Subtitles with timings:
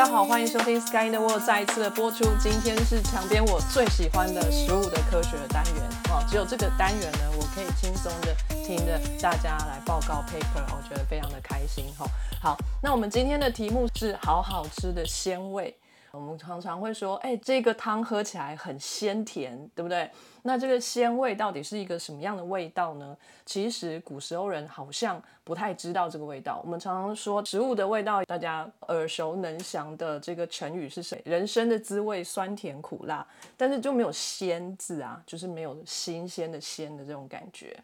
[0.00, 2.24] 大家好，欢迎收听《Sky in the World》再一次的播出。
[2.40, 12.06] 今天是墙边我最喜欢的食物的科学单元哦，只有这个单元呢，我可以轻松的听着大家来报告 paper，我觉得非常的开心哈。
[12.40, 15.76] 好，那我们今天的题目是好好吃的鲜味。
[16.12, 20.10] 我们常常会说，哎，这个汤喝起来很鲜甜，对不对？
[20.42, 23.16] 那这个鲜味到底是一个什么样的味道呢？
[23.46, 26.60] 其实古时候人好像不太知道这个味道。
[26.64, 31.20] 我们常常说食物的味道，大家耳熟能详的这个成语是谁？
[31.24, 33.24] 人生的滋味，酸甜苦辣，
[33.56, 37.76] 但是就没有鲜字啊，就是没有新鲜的鲜的这种感觉。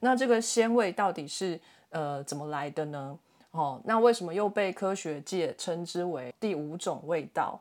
[0.00, 1.60] 那这个鲜味到底是
[1.90, 3.18] 呃怎么来的呢？
[3.50, 7.60] 哦，那为什么又被科学界称之为第五种味道？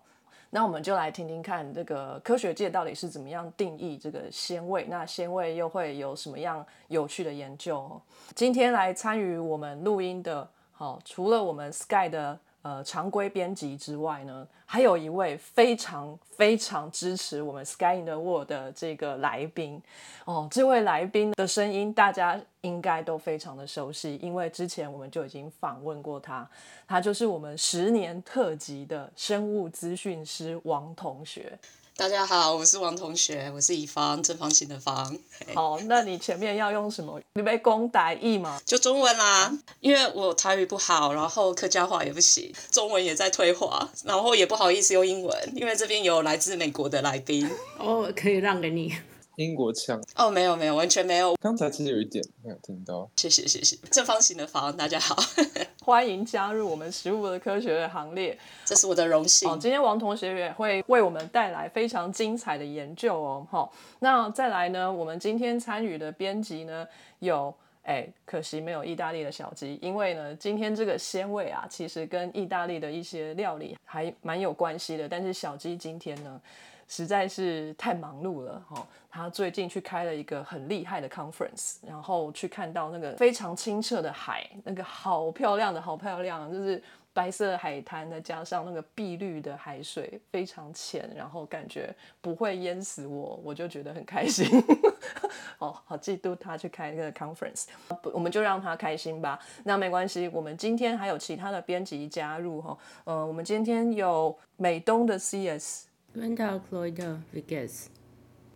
[0.56, 4.86] 那我们就来听听看，这个科学界到底是怎么样定义这个鲜味？
[4.88, 8.00] 那鲜味又会有什么样有趣的研究？
[8.36, 12.38] 今天来参与我们录音的，好，除了我们 Sky 的。
[12.64, 19.82] 呃，常规编辑之外呢，还有一位非常非常支持我们 Sky in the World 的这个来宾
[20.24, 20.48] 哦。
[20.50, 26.50] 这位来宾的声音大家应该都非常的熟悉，因为之前我们就已经访问过他，
[26.88, 31.60] 他就是我们十年特辑的生物资讯师王同学。
[31.96, 35.16] 大家好，我是王同学，我是乙方正方形的方。
[35.54, 37.22] 好，那你前面要用什么？
[37.36, 38.60] 你被公台译吗？
[38.66, 47.48] 就中文啦，因为我台语不好，然后客家话也不行，中文也在退化，然后也不好意思用英文，因为这边有来自美国的来宾。
[47.78, 48.96] 哦，可以让给你。
[49.36, 51.36] 英国腔哦，没有没有，完全没有。
[51.42, 53.10] 刚才其实有一点没有听到。
[53.18, 55.16] 谢谢谢谢，正方形的房，大家好，
[55.84, 59.50] 欢迎加入我们食物的科学的行列，这是我的荣幸。
[59.50, 63.48] 哦，今天王同学也会为我们带来非常精彩的研究哦。
[63.50, 63.68] 哈，
[64.00, 66.88] 那再来呢，我们今天参与的编辑呢
[67.18, 76.40] 有，哎，可惜没有意大利的小鸡，因为呢，今天这个鲜味啊，其实跟意大利的一些料理还蛮有关系的，但是小鸡今天呢。
[76.88, 86.82] 实在是太忙碌了哈，他最近去开了一个很厉害的 conference，然后去看到那个非常清澈的海，那个好漂亮的好漂亮，就是
[87.14, 94.48] 白色海滩，再加上那个碧绿的海水，非常浅，然后感觉不会淹死我，我就觉得很开心。
[95.60, 97.66] 哦，好嫉妒他去开那个 conference，
[98.14, 99.40] 我们就让他开心吧。
[99.64, 105.93] 那没关系，我们今天还有其他的编辑加入哈，呃，我们今天有美东的 CS。
[106.16, 107.86] Randall Cloyd Vegas，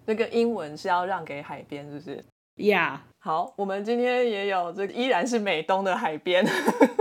[0.06, 2.24] 那个英文是要让给海边，是不是
[2.56, 3.00] ？Yeah。
[3.20, 6.46] 好，我们今天也有这个，依然是美东的海边。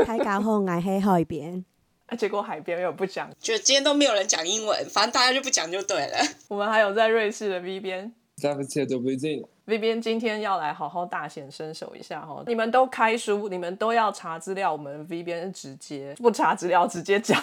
[0.04, 1.64] 太搞后爱黑海边，
[2.06, 6.18] 啊结果海边又不讲，就今天都没有人讲英文，反正大家就不讲就对了。
[6.48, 8.12] 我们还有在瑞士的 V 边。
[8.36, 9.42] 在不切都不进。
[9.64, 12.44] V 边今天要来好好大显身手一下哈！
[12.46, 17.42] 你们都开书，你们都要查资料，我们 V 边直接不查资料直接讲，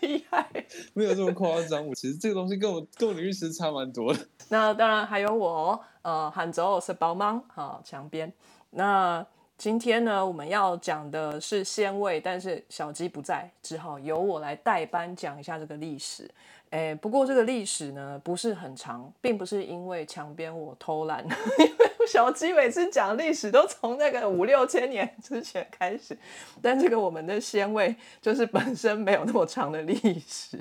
[0.00, 0.48] 厉害。
[0.94, 4.20] 没有这么夸张，我其实这个东西跟我跟我领域其实差蛮多的。
[4.48, 8.32] 那当然还有我，呃，杭州是包芒哈墙边。
[8.70, 9.26] 那
[9.58, 16.30] 今天呢，我们要讲的是鲜味，但是小鸡不在，只好由我来代班讲一下这个历史。
[16.70, 21.24] 哎，不过这个历史呢不是很长，并不是因为墙边我偷懒，
[21.58, 26.16] 因为小鸡每次讲历史都从那个五六千年之前开始，
[26.60, 30.58] 但这个我们的鲜味就是本身没有那么长的历史。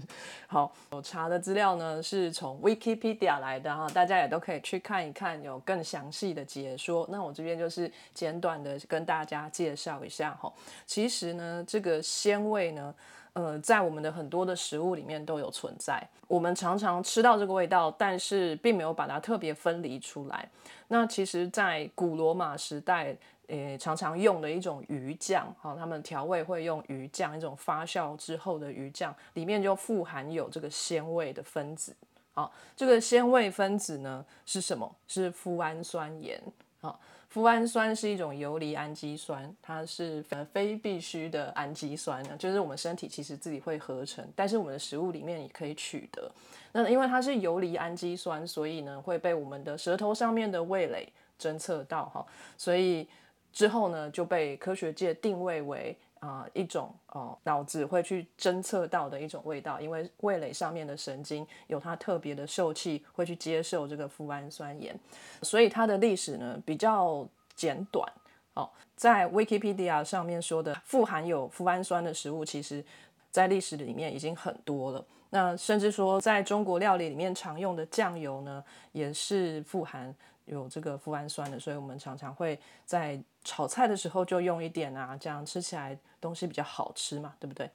[0.48, 7.06] 好，我查的资料呢是从 Wikipedia 来的哈，大家也都可以去看一看，有更详细的解说。
[7.12, 10.54] 那我这边就是简短的跟大家介绍一下哈。
[10.86, 12.94] 其实呢，这个鲜味呢。
[13.36, 16.02] 呃，在我们的很多的食物里面都有存在。
[16.26, 20.50] 我们常常吃到这个味道，但是并没有把它特别分离出来。
[20.88, 23.14] 那其实，在古罗马时代，
[23.48, 31.94] 呃，常常用的一种鱼酱，哈，他们调味会用鱼酱，一种发酵之后的鱼酱，里面就富含有这个鲜味的分子。
[32.34, 34.90] 好，这个鲜味分子呢是什么？
[35.10, 36.42] 是富氨酸盐。
[36.80, 36.98] 好。
[37.36, 46.32] 脯氨酸是一种游离氨基酸，它是呃非必需的氨基酸呢，就是我们身体其实自己会合成，但是我们的食物里面也可以取得。
[46.72, 51.06] 那因为它是游离氨基酸，所以呢会被我们的舌头上面的味蕾
[51.38, 52.26] 侦测到哈，
[52.58, 53.06] 所以
[53.52, 55.94] 之后呢就被科学界定位为。
[56.20, 64.98] 啊，一种哦，脑子会去侦测到的一种味道，因为味蕾上面的神经有它特别的受气，会去接受这个脯氨酸盐，
[65.44, 68.12] 所以它的历史呢比较简短。
[68.56, 72.84] 哦，在 Wikipedia 上面说的富含有脯氨酸的食物，其实
[73.30, 75.06] 在历史里面已经很多了。
[75.30, 78.64] 那甚至说，在中国料理里面常用的酱油呢，
[78.94, 80.16] 也是富含。
[80.46, 87.70] 有这个富氨酸的，所以我们常常会在炒菜的时候就用一点啊，这样吃起来东西比较好吃嘛，对不对？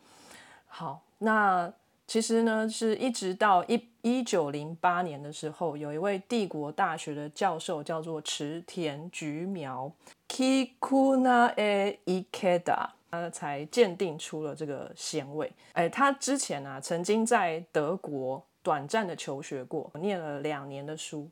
[0.67, 1.73] 好，那
[2.07, 9.91] 其实呢，是一直到一一九零八年的时候，有一位帝国大学的教授叫做池田菊苗
[10.29, 15.53] （Kikuna e Ikeda），他才鉴定出了这个鲜味。
[15.73, 21.29] 哎，他之前啊，曾经在德国短暂的求学过，念了两年的书。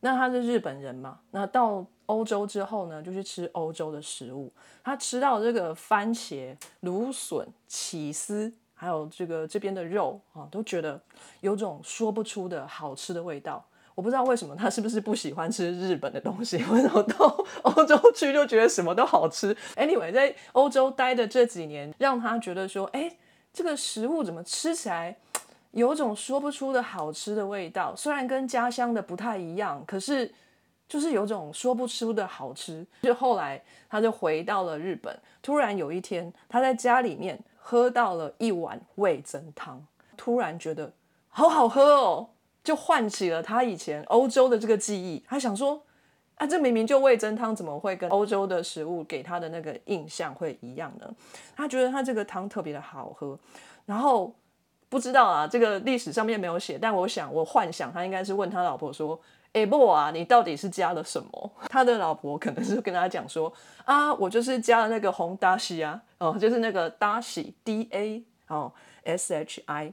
[0.00, 1.18] 那他是日本人嘛？
[1.30, 4.50] 那到欧洲之后呢，就去吃欧洲的食物。
[4.84, 11.00] 他吃到这个番茄、芦笋、起司，还有这个这边的肉啊，都觉得
[11.40, 13.64] 有种说不出的好吃的味道。
[13.94, 23.16] 我不知道为什么他是不是不喜欢吃日本的东西， 为什么到欧洲去就觉得什么都好吃？Anyway，在欧洲待的这几年，让他觉得说，哎，
[23.52, 25.18] 这个食物怎么吃起来？
[25.72, 30.32] 有种说不出的好吃的味道，虽然跟家乡的不太一样，可是
[30.88, 32.84] 就是有种说不出的好吃。
[33.02, 39.86] 就后来他就回到了日本，突然有一天他在家里面喝到了一碗味增汤，
[40.16, 40.90] 突然觉得
[41.28, 42.30] 好好喝哦，
[42.64, 45.22] 就唤起了他以前欧洲的这个记忆。
[45.28, 45.82] 他想说
[46.36, 51.14] 啊，这明明就味增汤，怎么会跟欧洲的食物给他的那个印象会一样呢？
[51.54, 53.38] 他觉得他这个汤特别的好喝，
[53.84, 54.34] 然后。
[54.88, 59.20] 不知道啊，这个历史上面没有写，但我想，我幻想他应该是问他老婆说
[59.52, 63.52] ：“哎，不啊，你到底是加了什么？” 他的老婆可能是跟他讲说
[63.84, 68.72] ：“啊，我就是加了那个红达西啊，哦，就是那个达西 D A 哦
[69.04, 69.92] S H I，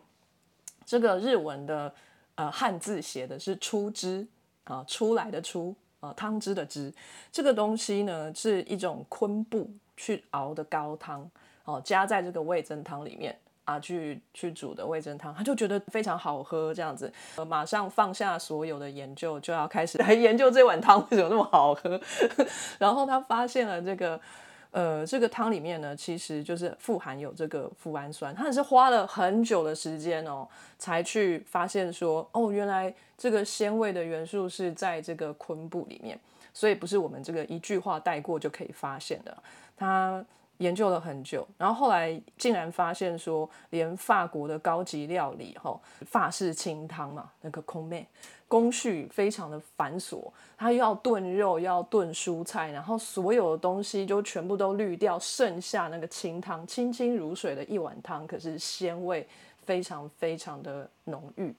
[0.85, 1.93] 这个日文的
[2.35, 4.25] 呃汉字写的是出汁
[4.63, 6.93] 啊，出来的出啊，汤汁的汁。
[7.33, 11.29] 这个东西呢是一种昆布去熬的高汤
[11.65, 21.99] 哦，加在这个味增汤里面。”啊，去去煮的味噌汤，他就觉得非常好喝，这样子，呃，马上放下所有的研究，就要开始 来研究这碗汤为什么那么好喝。
[22.77, 24.21] 然后他发现了这个，
[24.69, 28.35] 呃，这个汤里面呢，其实就是富含有这个富氨酸。
[28.35, 30.47] 他也是花了很久的时间哦，
[30.77, 36.19] 才去发现说，哦，原来这个鲜味的元素是在这个昆布里面，
[36.53, 39.35] 所以不是我们这个一句话带过就可以发现的。
[39.75, 40.23] 他。
[40.59, 48.07] 研究了很久，然后后来竟然发现说，连法国的高级料理，哈，法式清汤嘛，那个空妹
[48.47, 59.27] 工序非常的繁琐，它要炖肉，要炖蔬菜，然后所有的东西就全部都滤掉，剩下那个清汤，清清如水的一碗汤，可是鲜味
[59.65, 61.53] 非常非常的浓郁。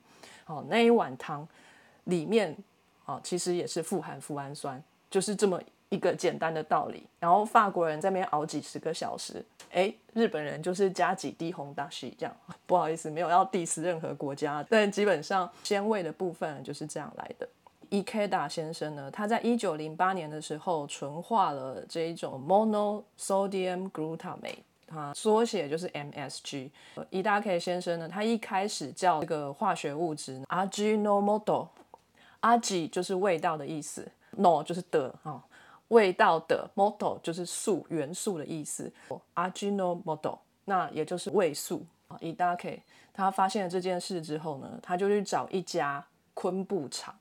[0.44, 1.46] 好，那一碗汤
[2.04, 2.56] 里面，
[3.04, 5.60] 啊，其实也是富含富氨酸，就是这么。
[5.88, 12.36] 一个简单的道理，然后法国人在那边熬几十个小时，哎，日本人就是加几滴红大西这样。
[12.66, 17.48] 不好意思，没有要 diss 任何国家，但基本上鲜味的部分就是这样来的。
[17.88, 26.68] Ikeda 先生呢，他在一九零八年的时候纯化了这一种 monosodium glutamate，它缩写就是 MSG。
[27.10, 35.44] 伊达 K 先生呢，他一开始叫这个化学物质 Ajinomoto，Aj 就是味道的意思，No 就是的啊。
[35.88, 38.92] 味道的 model 就是素元素的意思
[39.34, 42.16] ，arginal model 那也就是味素啊。
[42.20, 47.14] 伊达 K 他发现了这件事之后呢，他就去找一家昆布厂。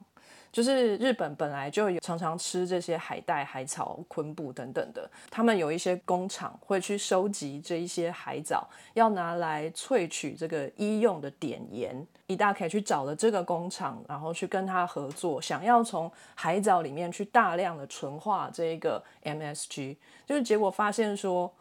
[0.55, 12.07] 就是日本本来就有常常吃这些海带、海草、昆布等等的，他们有一些工厂会去收集这一些海藻，要拿来萃取这个医用的碘盐。
[12.27, 21.53] 一大可以去找了这个工厂，然后去跟他合作，想要从海藻里面去大量的纯化这一个 MSG，就是结果发现说，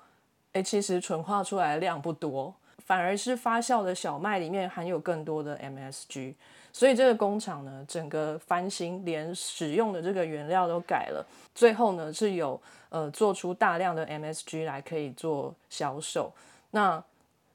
[0.53, 2.55] 哎，其实纯化出来的量不多，
[2.85, 6.35] 反而是发酵的小麦里面含有更多的 MSG。
[6.73, 11.25] 所以这个工厂呢，整个翻新，连使用的这个原料都改了。
[11.55, 16.33] 最后呢，是有呃做出大量的 MSG 来可以做销售。
[16.73, 17.03] 那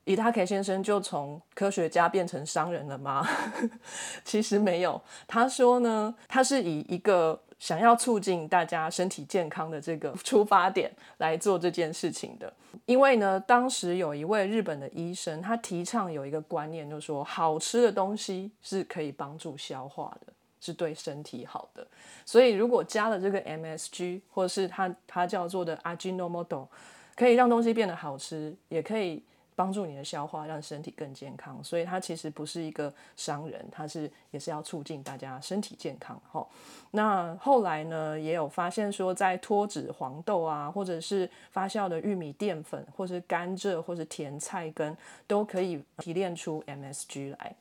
[0.05, 3.27] 伊塔克先生就从科学家变成商人了吗？
[4.23, 4.99] 其实没有。
[5.27, 12.51] 他说呢，他是以一个想要促进大家身体健康的这个 出发点来做这件事情的。
[12.85, 21.85] 因为呢，当时有一位日本的医生，他提倡有一个观念，就是说好吃的东西是可以帮助消化的，是对身体好的。
[22.25, 26.67] 所以如果加了这个 MSG，或是他他叫做的 a g i n o m o t o
[27.15, 29.23] 可以让东西变得好吃，也可以。
[29.59, 36.17] 帮助你的消化，让身体更健康，所以它其实不是一个商人，它是也是要促进大家身体健康。
[36.31, 36.47] 哈，
[36.91, 44.95] 那后来呢，也有发现说，在脱脂黄豆啊，或者是发酵的玉米淀粉，或是甘蔗，或者甜菜根，
[45.27, 47.53] 都可以提炼出 MSG 来。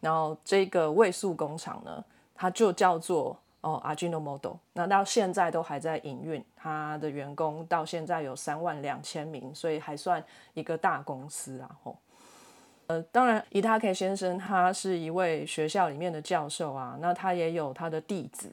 [0.00, 3.36] 然后这个味素工厂呢，它就叫做。
[3.64, 11.70] 哦，Agino Model，那到现在都还在营运，他的员工到现在有三万两千名，所以还算一个大公司啊。
[11.82, 11.96] 吼，
[12.88, 18.52] 呃，当然，伊塔 K 先生他是一位学校里面的教授啊，那他也有他的弟子，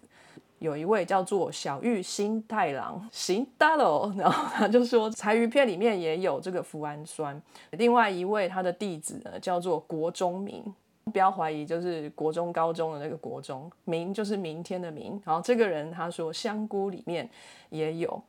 [0.59, 7.41] 有一位叫做小玉新太郎新大喽，然后他就说柴鱼片里面也有这个脯氨酸。
[7.71, 10.63] 另外一位他的弟子呢叫做国中明，
[11.05, 15.21] 不要怀疑，就是国中高中的那个国中明，就是明天的明。
[15.25, 17.29] 然后这个人他说香菇里面
[17.69, 18.21] 也有。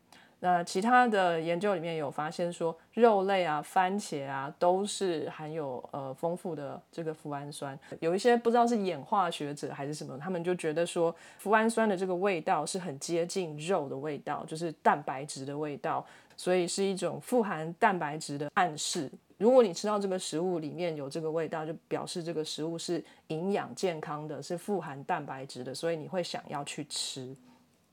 [0.45, 7.79] 那其他的研究里面有发现说，肉类啊、番茄啊都是含有呃丰富的这个脯氨酸。
[8.00, 16.05] 有一些不知道是演化学者还是什么，他们就觉得说，脯氨酸的这个味道是很接近肉的味道，就是蛋白质的味道，
[16.37, 19.09] 所以是一种富含蛋白质的暗示。
[19.42, 27.37] 如果你吃到这个食物里面有这个味道，就表示这个食物是营养健康的，是富含蛋白质的，所以你会想要去吃。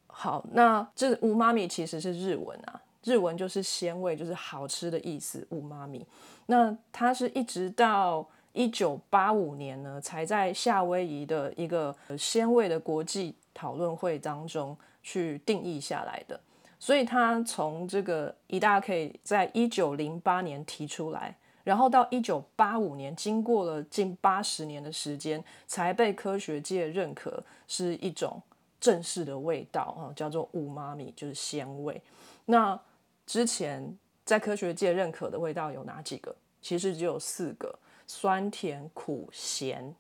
[0.06, 5.48] 好，那这乌妈咪其实是日文啊，日文就是鲜味，就是好吃的意思。
[5.50, 6.06] 乌妈咪，
[6.46, 16.40] 那它是一直到一九八五年呢，才在夏威夷的一个鲜味的国际讨论会当中去定义下来的。
[16.80, 28.42] 所以他从这个一大可以在一九零八年提出来，然后到一九八五年，经过了近八十年的时间，才被科学界认可是一种。
[28.82, 32.02] 正式的味道啊，叫做五妈咪，就是鲜味。
[32.46, 32.80] 那
[33.26, 33.94] 之前
[34.24, 36.34] 在科学界认可的味道有哪几个？
[36.62, 39.94] 其实只有四个：酸、甜、苦、咸。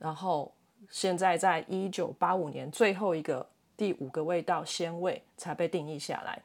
[0.00, 0.52] 然后
[0.90, 6.40] 现在在一九八五年，最后一个第五个味道鲜味才被定义下来。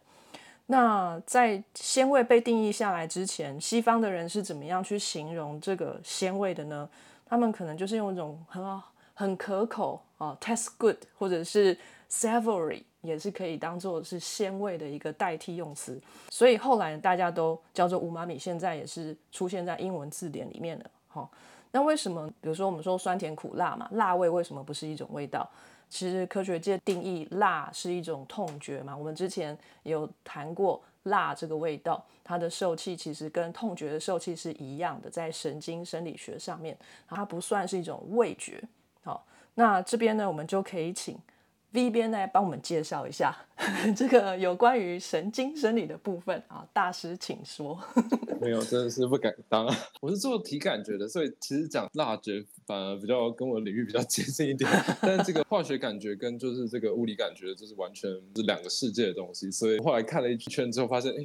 [0.68, 6.90] 那在鲜味被定义下来之前，西方的人是怎么样去形容这个鲜味的呢？
[7.26, 8.92] 他们可能就是用一种很好。
[9.20, 11.76] 很可口啊，taste good，或者是
[12.08, 16.00] savory，也是可以当做是鲜味的一个代替用词。
[16.30, 20.88] 所以后来大家都叫做五妈米，现在也是出现在英文字典里面的。
[21.08, 21.28] 哈，
[21.72, 22.28] 那为什么？
[22.40, 25.50] 比如说我们说酸甜苦辣嘛，辣味为什么不是一种味道？
[25.90, 28.96] 其实科学界定义辣是一种痛觉嘛。
[28.96, 36.78] 我们之前有谈过辣这个味道，它的受气其实跟痛觉的受气是一样的，在神经生理学上面，
[37.08, 38.62] 它不算是一种味觉。
[39.04, 39.26] 好，
[39.56, 41.18] 那这边呢，我们就可以请
[41.72, 43.36] V 边呢帮我们介绍一下
[43.96, 47.78] 这个有关于神经生理的部分啊，大师请说。
[48.40, 49.68] 没有，真的是不敢当。
[50.00, 54.70] 我是做体感觉的，所以其实讲蜡觉反而比较跟我领域比较接近一点。
[55.02, 59.52] 但这个化学感觉跟就是这个物理感觉，就是完全是两个世界的东西。
[59.52, 61.16] 所以后来看了一圈之后，发现哎。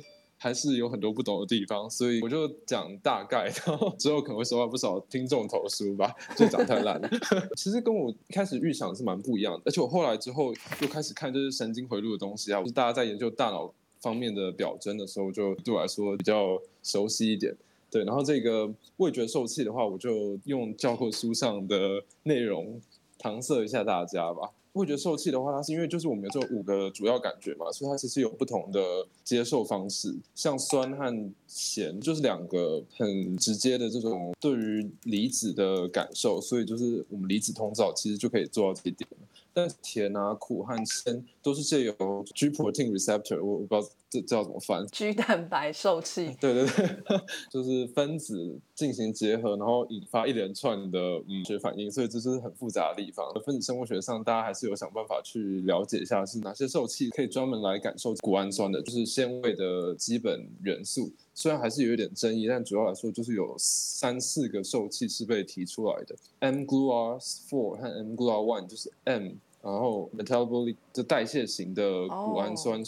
[0.43, 7.09] 还是有很多不懂的地方，所以我就讲大概， 然后之后可能会收到不少听众投诉吧，就讲太烂了。
[7.57, 17.57] 其实跟我一开始预想是蛮不一样的，而且我后来之后又开始看就是神经回路的东西啊，就是大家在研究大脑方面的表征的时候，就对我来说比较熟悉一点。
[17.89, 22.81] 对，然后这个味觉受气的话，我就用教科书上的内容
[23.21, 24.51] 搪塞一下大家吧。
[24.75, 28.81] 味觉受气的话，它是因为就是我们有这五个主要感觉嘛，所以它其实有不同的
[29.23, 30.15] 接受方式。
[30.35, 39.09] 像酸和咸就是两个很直接的这种对于离子的感受，所以就是我们离子通道其实就可以做到这一点。
[39.55, 41.93] 但甜啊、苦和鲜都是借由
[42.35, 44.87] G protein receptor，我我不知道这叫怎么翻。
[44.93, 46.37] G 蛋白受气。
[46.41, 47.21] 对 对对，
[47.51, 53.27] 就是分子进行结合，然后引发一连串的嗯学反应，所以这是很复杂的地方。
[53.45, 61.11] 分子生物学上，大家还是有想办法去了解一下是哪些受气可以专门来感受谷氨酸的，就是纤维的基本元素。
[61.35, 69.33] 虽然还是有一点争议，但主要来说就是有三四个受气是被提出来的，M GLUR4 和 M GLUR1 就是 M，
[69.63, 72.83] 然后 metabolic 就代谢型的谷氨酸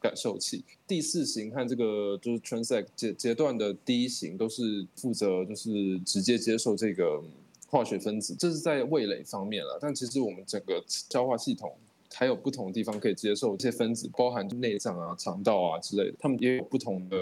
[0.00, 7.20] 感受器，第四型和这个就是 transact 阶阶段的第一型都是负责就是直接接受这个
[7.66, 9.78] 化学分子，这是在味蕾方面了。
[9.80, 11.72] 但其实我们整个消化系统
[12.14, 17.16] 还有不同的地方可以接受这些分子，包含内脏啊、肠道啊之类的，他们也有不同的。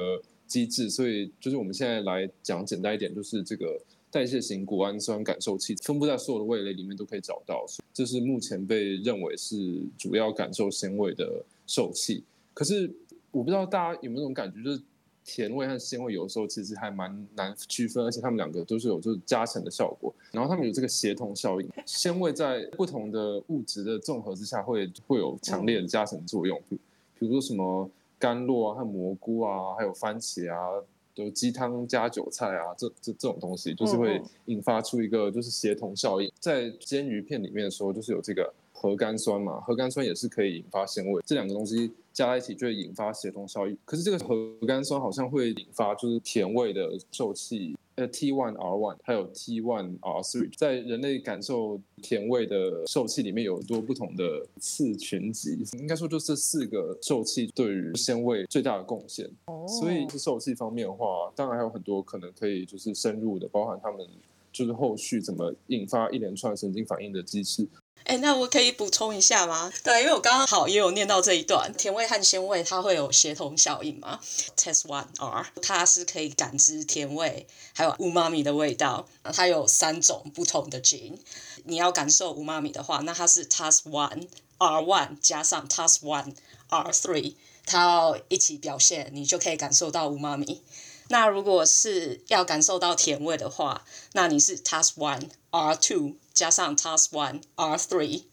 [0.48, 3.76] 机制，所以就是我们现在来讲简单一点，就是这个
[4.16, 12.24] 代谢型谷氨酸感受器分布在所有的味蕾里面都可以找到，这是目前被认为是主要感受鲜味的受器。
[12.54, 12.90] 可是
[13.30, 14.80] 我不知道大家有没有这种感觉，就是
[15.22, 26.76] 甜味和鲜味有的时候其实还蛮难区分，而且它们两个都是有就是加成的效果，然后它们有这个协同效应， 鲜味在不同的物质的综合之下会会有强烈的加成作用，比
[27.18, 27.90] 比如说什么。
[28.18, 30.82] 甘露啊，和蘑菇啊，还有番茄啊，
[31.16, 36.30] 有鸡汤加韭菜啊，这这这种东西，就是会引发出一个就是协同效应。
[36.38, 41.22] 在煎鱼片里面的时候，就是有这个核苷酸嘛，核苷酸也是可以引发鲜味。
[41.26, 43.76] 这两个东西加在一起就会引发协同效应。
[43.84, 47.76] 可是这个核苷酸好像会引发就是甜味的受气。
[47.96, 59.26] 呃 T one R one 还有 T one R three，在人类感受甜味的受气里面有很多不同的次群集，应该说就这四个受气对于鲜味最大的贡献。
[59.46, 64.06] 哦所以是受气方面的话，当然还有很多可能可以就是深入的，包含他们
[64.52, 67.66] 就是后续怎么引发一连串神经反应的机制。
[68.06, 69.72] 哎，那我可以补充一下吗？
[69.82, 74.20] 对，因为我刚刚好也有念到这一段，甜味和鲜味它会有协同效应嘛。
[74.56, 81.18] Test one R，它是可以感知甜味还有乌妈咪的味道，它有三种不同的基因。
[81.64, 86.32] 你要感受乌妈咪的话，那它是 Task one R one 加上 Task one
[86.68, 87.34] R three，
[87.64, 90.62] 它要一起表现，你就可以感受到乌妈咪。
[91.08, 98.24] 那如果是要感受到甜味的话，那你是 Task One R Two 加上 Task One R Three，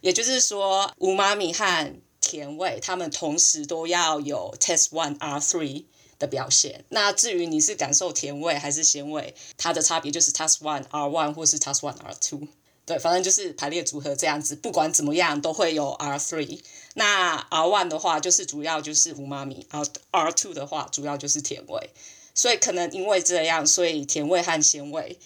[0.00, 5.84] 也就是说，无妈咪和甜味它们同时都要有 Task One R Three
[6.18, 6.84] 的表现。
[6.88, 12.48] 那至于你是感受甜味还是咸味，它的差别就是 Task One R One 或是 Task One R Two。
[12.86, 16.60] 对，反正就是排列组合这样子，不管怎么样都会有 R three。
[16.94, 21.90] 那 R one 的话，就是主要就是无妈咪，R R two 的话，主要就是甜味。
[22.34, 25.18] 所以可能因为这样，所以甜味和咸味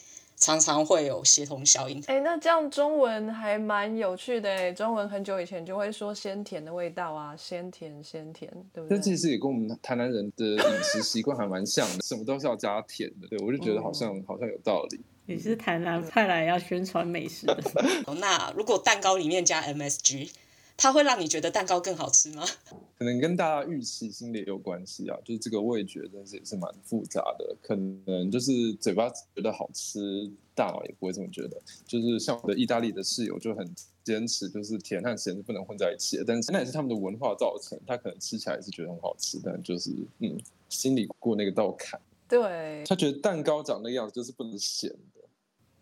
[0.42, 2.02] 常常会有协同效应。
[2.08, 8.96] 哎，那这样中文还蛮有趣的哎，中文很久以前就会说鲜甜的味道啊，鲜甜鲜甜，对不对？
[8.96, 13.28] 但其实也跟我们台南人的饮食习惯还蛮像的，什么都是要加甜的。
[13.28, 15.00] 对我就觉得好像、好像有道理。
[15.24, 17.62] 你是台南派来要宣传美食的，
[18.18, 20.28] 那如果蛋糕里面加 MSG，
[20.76, 22.44] 它会让你觉得蛋糕更好吃吗？
[22.98, 31.60] 可能跟大家预期心理也有关系啊，就是这个味觉真是也是蛮复杂的，可能就是嘴巴觉得好吃，大脑也不会这么觉得。
[31.86, 33.68] 就是像我的意大利的室友就很
[34.04, 45.21] 坚持，就是甜和咸是不能混在一起的，但是那也是他们的文化造成，他可能吃起来也是觉得很好吃，但就是嗯，心里过那个道坎，对，他觉得蛋糕长那个样子就是不能咸的。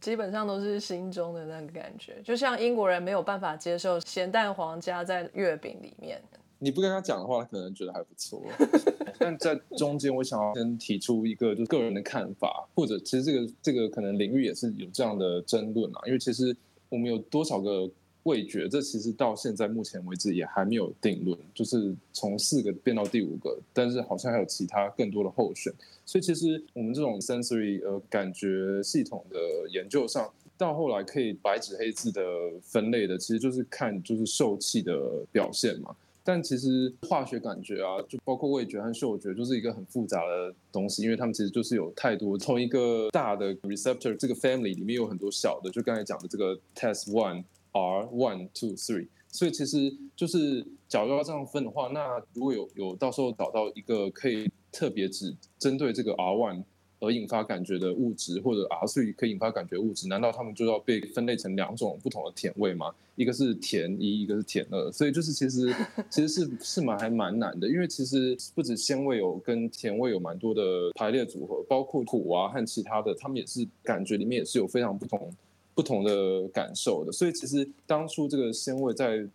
[0.00, 6.20] 基本上都是心中的那个感觉，就像英国人没有办法接受咸蛋黄加在月饼里面。
[6.58, 8.42] 你不跟他讲的话，他可能觉得还不错。
[9.18, 16.00] 但在中间，我想要先提出一个就是个人的看法，或者其实这个这个可能领域也是有这样的争论啊。
[16.06, 16.54] 因为其实
[16.88, 17.90] 我们有多少个
[18.24, 25.72] 味觉，这其实到现在目前为止也还没有定论，就是从四个变到第五个，但是好像还有其他更多的候选。
[26.04, 29.38] 所以其实我们这种 sensory 呃感觉系统的
[29.70, 32.22] 研究上，到后来可以白纸黑字的
[32.62, 35.94] 分类的，其实就是看就是受气的表现嘛。
[36.22, 56.64] 但其实化学感觉啊，就包括味觉和嗅觉，就是一个很复杂的东西，因为他们其实就是有太多从一个大的 receptor 这个 family 里面有很多小的，就刚才讲的这个 test one R one two three，所以其实就是假如要这样分的话，那如果有有到时候找到一个可以特别只针对这个 R one
[57.00, 62.94] 而引发感觉的物质，或者 R three 可以引发感觉物质，难道他们就要被分类成两种不同的甜味吗？
[63.16, 65.74] 一个是甜一，一个是甜二，所以就是其实
[66.10, 75.30] 其实是是蛮还蛮难的，因为其实不止鲜味有跟甜味有蛮多的排列组合，包括苦啊和其他的，他们也是感觉里面也是有非常不同
[75.74, 79.26] 不同的感受的，所以其实当初这个鲜味在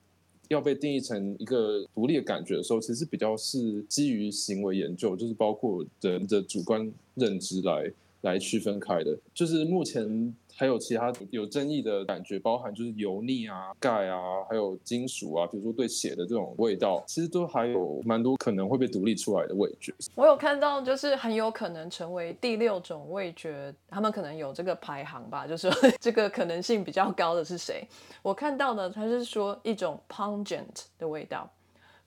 [0.49, 9.17] 要被定义成一个独立的感觉的时候，其实比较是基于行为研究，就是包括人的主观认知来来区分开的。
[9.33, 19.93] 就是目前还有其他有争议的感觉，包含就是油腻啊、钙啊，还有金属啊，比如说对血的这种味道，其实都还有蛮多可能会被独立出来的味觉。
[20.15, 27.85] 我有看到，就是很有可能成为第六种味觉，他们可能有这个排行吧，就是说 这个可能性比较高的是谁？
[28.21, 31.49] 我看到的，他是说一种 pungent 的味道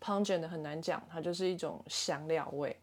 [0.02, 2.74] ，pungent 很难讲，它就是一种香料味，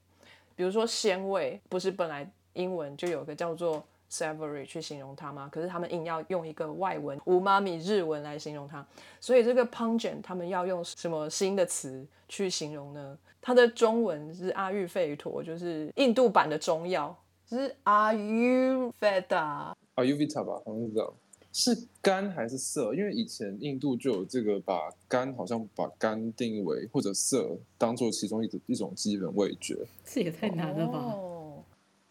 [0.55, 5.49] 比如说鲜味，不是本来英文就有个叫做 savory 去形容它吗？
[5.51, 8.85] 可是他们硬要用一个外文无妈咪日文来形容它，
[9.19, 13.17] 所以这个 pungent 他们要用什么新的词去形容呢？
[13.41, 17.15] 它的中文是阿育吠陀，就是印度版的中药，
[17.47, 19.73] 是 Ayurveda。
[19.95, 21.13] Ayurveda 吧，好像是这样。
[21.57, 22.93] 是干还是色？
[22.93, 29.77] 因为以前印度就有这个把干好像把干定义为或者色当做其中一种一种基本味觉。
[30.03, 30.99] 这也太难了吧？
[30.99, 31.34] 哦，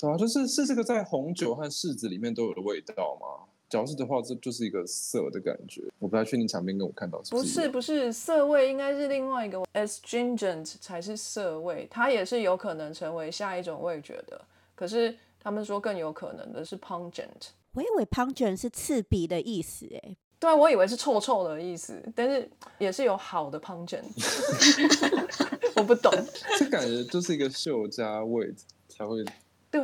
[0.04, 3.48] 对啊，就是是这个在红酒和柿子里面都有的味道吗？
[3.70, 5.82] 假如是的话，这就是一个涩的感觉。
[5.98, 14.40] 我不太确定墙边跟我看到是不是不是，涩味应该是另外一个，astringent 才是涩味，它也是有可能成为下一种味觉的。
[14.74, 17.48] 可是他们说更有可能的是 pungent。
[17.72, 24.04] 我以为 pungent 是刺鼻的意思，哎，对啊，我以为是臭臭的意思，但是也是有好的 pungent。
[25.74, 26.12] 我不懂，
[26.58, 28.54] 这感觉就是一个嗅加味
[28.88, 29.24] 才会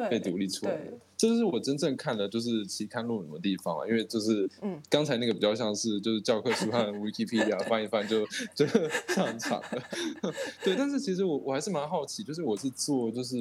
[0.09, 0.93] 被对独立出来的。
[1.17, 3.87] 这就是我真正看的，就是期刊论文的地方啊。
[3.87, 8.67] 因为就是，嗯刚才那个比较像是就是教科书和 Wikipedia 翻一翻就就
[9.15, 9.83] 上场了。
[10.65, 13.37] 对，但是其实我我还是蛮好奇，就是我是做就是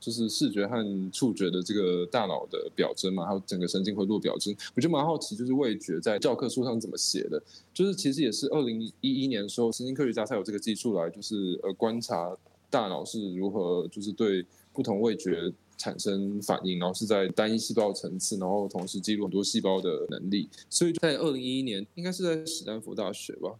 [0.00, 0.82] 就是视觉和
[1.12, 7.42] 触觉的这个大脑的表征嘛，还有整个神经回路表征，我就蛮好奇，就是味觉在教科书上怎么写的。
[7.74, 12.34] 就是其实也是二零一一年的时候，神经科学家才有这个技术来，就是呃观察
[12.70, 20.48] 大脑是如何就是对不同味觉产生反应，然后是在单一细胞层次，然后同时记录很多细胞的能力。
[20.68, 23.54] 所以在二零一一年，应该是在史丹佛大学吧。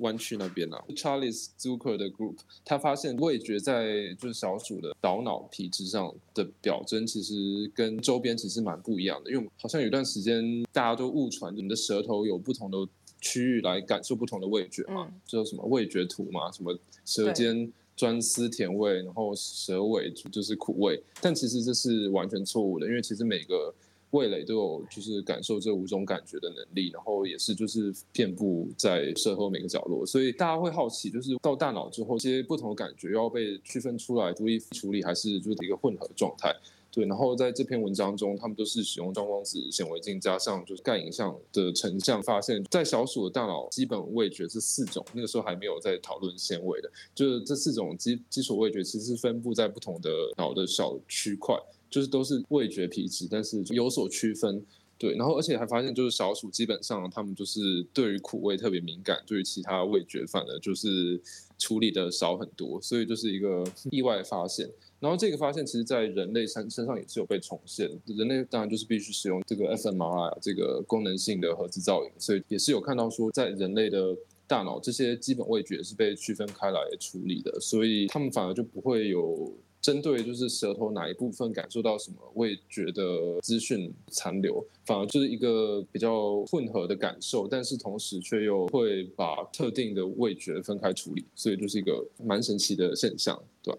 [0.00, 9.30] 湾区那边啊，Charles Zucker 的 group，他发现味觉在就是小鼠的岛脑皮质上的表征，其实跟周边其实蛮不一样的。
[9.32, 12.78] 因为好像有段时间大家都误传，你们的舌头有不同的
[13.20, 21.02] 区域来感受不同的味觉嘛，嗯叫什么味觉图嘛，什么舌尖专司甜味，然后舌尾就是苦味。
[21.20, 23.74] 但其实这是完全错误的，因为其实每个
[24.12, 36.54] 味蕾都有就是感受这五种感觉的能力，然后也是就是遍布在舌头每个角落，所以大家会好奇，就是到大脑之后，这些不同的感觉要被区分出来，独立处理，还是就是一个混合状态？
[36.98, 51.54] 对，然后在这篇文章中，他们都是使用双光子显微镜加上就是干影像的成像，发现，在小鼠的大脑基本味觉是四种，那个时候还没有在讨论纤维的，就是这四种基基础味觉其实是分布在不同的脑的小区块，
[51.88, 54.60] 就是都是味觉皮质，但是有所区分。
[54.98, 61.22] 对，然后而且还发现，就是小鼠基本上他们就是对于苦味特别敏感，对于其他味觉反而就是
[61.56, 64.68] 处理的少很多，所以就是一个意外发现。
[65.00, 67.88] 然后这个发现其实，在人类身身上也是有被重现。
[68.06, 74.16] 人类当然就是必须使用这个 fMRI 这个功能性的核磁造影，所以也是有看到说，在人类的
[74.48, 93.78] 大脑这些基本味觉是被区分开来处理的，所以他们反而就不会有针对就是舌头哪一部分感受到什么味觉的资讯残留，反而就是一个比较混合的感受，但是同时却又会把特定的味觉分开处理，所以就是一个蛮神奇的现象，对吧？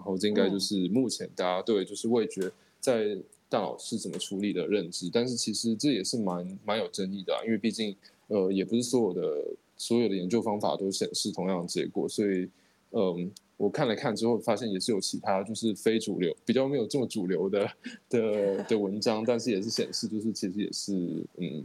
[0.00, 3.16] 然后这应该就是目前大家对就是味觉在
[3.48, 7.94] 大脑是怎么处理的认知，但是其实这也是蛮蛮有争议的、啊，因为毕竟
[8.28, 9.44] 呃也不是所有的
[9.76, 12.48] 所有的研究方法都显示同样的结果，所以
[12.90, 13.30] 嗯。
[13.60, 17.70] 我看了看之后，发现也是有其他就是非主流、比较没有这么主流的
[18.08, 20.94] 的 的文章，但是也是显示就是其实也是
[21.36, 21.62] 嗯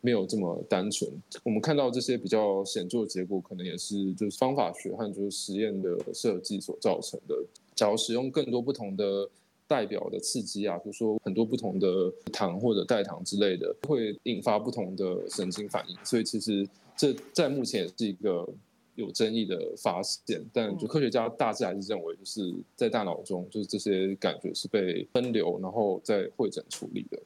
[0.00, 1.10] 没有这么单纯。
[1.42, 7.36] 我们看到这些比较显著的结果，可能也是就是方法学和就是实验的设计所造成的。
[7.74, 9.28] 假如使用更多不同的
[9.66, 15.96] 代表的刺激啊，比如说很多不同的糖或者代糖之类的，会引发不同的神经反应。
[16.04, 18.48] 所以其实这在目前也是一个。
[18.96, 27.18] 有争议的发现，但就科学家大致还是认为，就是在大脑中，就是这些感觉是被分流，然后再会诊处理的。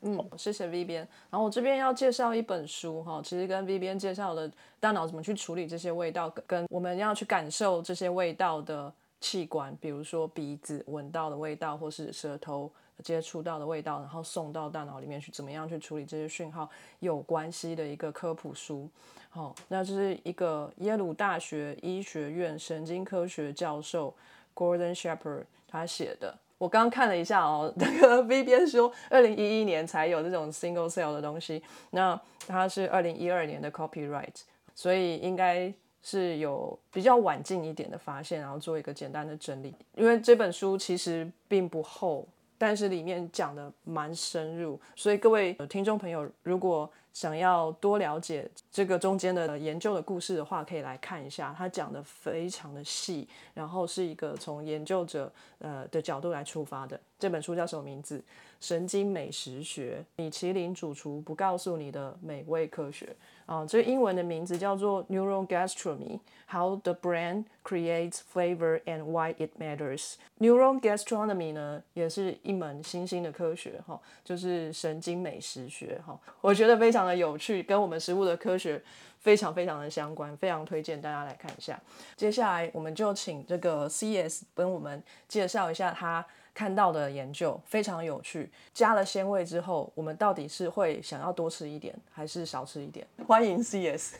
[0.00, 1.06] 嗯，谢谢 V 边。
[1.28, 8.90] 然后我这边要介绍一本书哈，其实跟 V 边介绍的大脑怎么去处理这些味道，跟我们要去感受这些味道的
[9.24, 12.70] 器官，比如说鼻子闻到的味道，或是舌头
[13.02, 16.68] 接触到的味道，然后送到大脑里面去，怎么样去处理这些讯号
[17.00, 18.86] 有关系的一个科普书。
[19.30, 24.14] 好、那这是一个耶鲁大学医学院神经科学教授
[24.54, 26.36] Gordon Shepherd 他写的。
[26.58, 34.42] 我刚刚看了一下哦， 那个 V 边说，二零一一年才有这种 single cell 的东西，那它是二零一二年的 copyright，
[34.74, 35.72] 所以应该
[36.04, 39.74] 是有比较晚近一点的发现，然后做一个简单的整理。
[39.96, 57.00] 因为这本书其实并不厚，但是里面讲的蛮深入，所以各位听众朋友如果想要多了解这个中间的研究的故事的话，可以来看一下，他讲的非常的细，然后是一个从研究者呃的角度来出发的。
[57.18, 58.22] 这本书叫什么名字？
[58.60, 70.14] 神经美食学：米其林主厨不告诉你的美味科学啊，这英文的名字叫做 Neurogastronomy：How the Brain Creates Flavor and Why It Matters。
[70.38, 78.82] Neurogastronomy 呢，也是一门新兴的科学哈，就是神经美食学哈，我觉得非常的有趣，跟我们食物的科学
[79.24, 81.80] 非常非常的相关，非常推荐大家来看一下。
[82.14, 88.50] 接下来我们就请这个 CS 跟我们介绍一下他看到的研究，非常有趣。
[88.74, 93.06] 加了鲜味之后，我们到底是会想要多吃一点，还是少吃一点？
[93.26, 94.16] 欢迎 CS。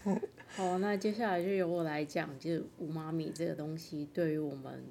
[0.56, 4.82] 好，那接下来就由我来讲，就是五妈咪这个东西对于我们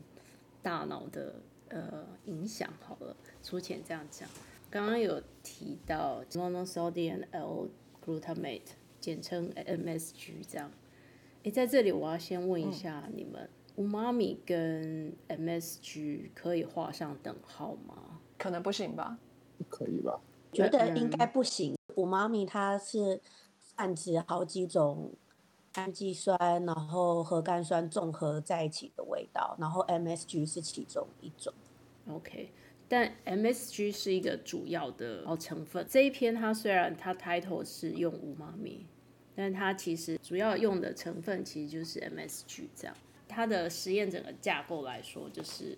[0.61, 1.33] 大脑的
[1.69, 2.69] 呃影响。
[2.85, 4.29] 好了，粗浅这样讲。
[4.69, 7.67] 刚刚有提到 monosodium L
[8.05, 8.61] glutamate，
[9.03, 10.71] 简称 MSG 这样。
[11.43, 18.21] 诶，在这里我要先问一下你们，五妈咪跟 MSG 可以画上等号吗？
[18.37, 19.19] 可能不行吧？
[19.67, 20.21] 可以吧？
[20.53, 21.75] 觉得应该不行。
[21.97, 23.19] 五妈咪它是
[23.59, 25.11] 泛指好几种
[25.73, 31.53] 氨基酸，然后核苷酸综合在一起的味道，然后 MSG 是其中一种。
[32.07, 32.51] OK，
[32.87, 35.85] 但 MSG 是一个主要的成分。
[35.89, 38.85] 这一篇它虽然它 title 是用五妈咪，
[39.35, 42.95] 但它其实主要用的成分其实就是 MSG 这样。
[43.27, 45.75] 它的实验整个架构来说，就是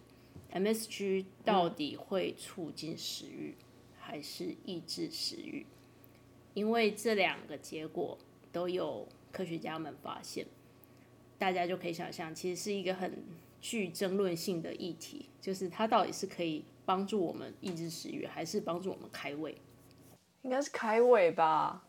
[0.51, 3.55] MSG 到底会促进食欲、
[3.97, 5.65] 还是抑制食欲？
[6.53, 8.17] 因为这两个结果
[8.51, 10.45] 都有科学家们发现，
[11.37, 13.23] 大家就可以想象，其实是一个很
[13.61, 19.55] 具争论性的议题，就是它到底是可以帮助我们抑制食欲，还是帮助我们开胃？
[20.41, 21.84] 应该是开胃吧？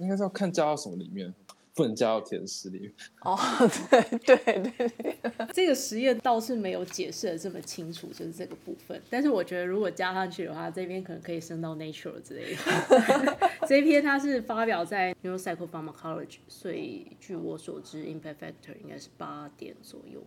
[0.00, 1.32] 应该是要看加到什么里面，
[1.74, 2.92] 不能加到甜食里面。
[3.22, 3.38] 哦，
[3.90, 9.00] 对对对对，这个实验倒是没有解释的这么清楚，就是这个部分。
[9.08, 13.38] 但是我觉得如果加上去的话，这边可能可以升到 Nature 之类的。
[13.68, 20.22] 这一篇它是发表在 Neuropsychopharmacology，所以据我所知，Impact Factor 应该是八点左右，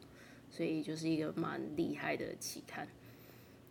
[0.49, 2.87] 所以就是一个蛮厉害的期刊。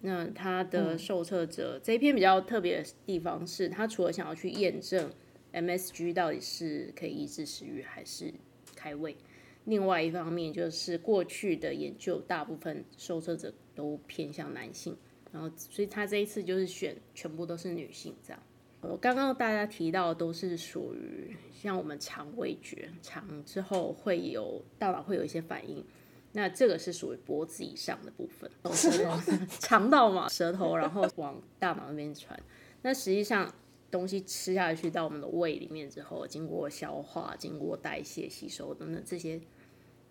[0.05, 5.09] 那它的受测者、这一篇比较特别的地方是，他除了想要去验证
[5.53, 8.33] MSG 到底是可以抑制食欲还是
[8.75, 9.17] 开胃，
[9.65, 14.97] 另外一方面就是过去的研究大部分受测者都偏向男性，
[15.31, 18.43] 然后所以他这一次就是选全部都是女性这样。
[18.81, 25.85] 我，刚刚大家提到的都是属于像我们肠味觉，肠之后会有大脑会有一些反应，
[26.33, 28.51] 那这个是属于脖子以上的部分，
[29.61, 32.37] 肠道嘛，舌头然后往大脑那边传。
[32.83, 33.55] 那实际上
[33.93, 39.41] 东西吃下去到我们的胃里面之后，经过消化、经过代谢、吸收等等这些，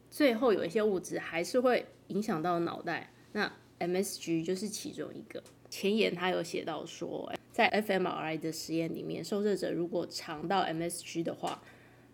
[0.09, 3.11] 最后有一些物质还是会影响到脑袋。
[3.33, 5.43] 那 MSG 就是其中一个。
[5.69, 11.63] 前言他有写到说，在 fMRI 的实验里面，受试者如果尝到 MSG 的话，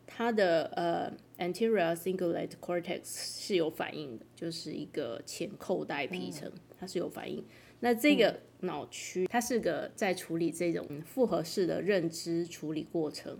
[0.05, 6.49] 它的呃 anterior cingulate cortex 是有反应的，就是一个前扣带皮层，
[6.79, 7.43] 它是有反应。
[7.79, 13.37] 那这个脑区，它是个在处理这种复合式的认知处理过程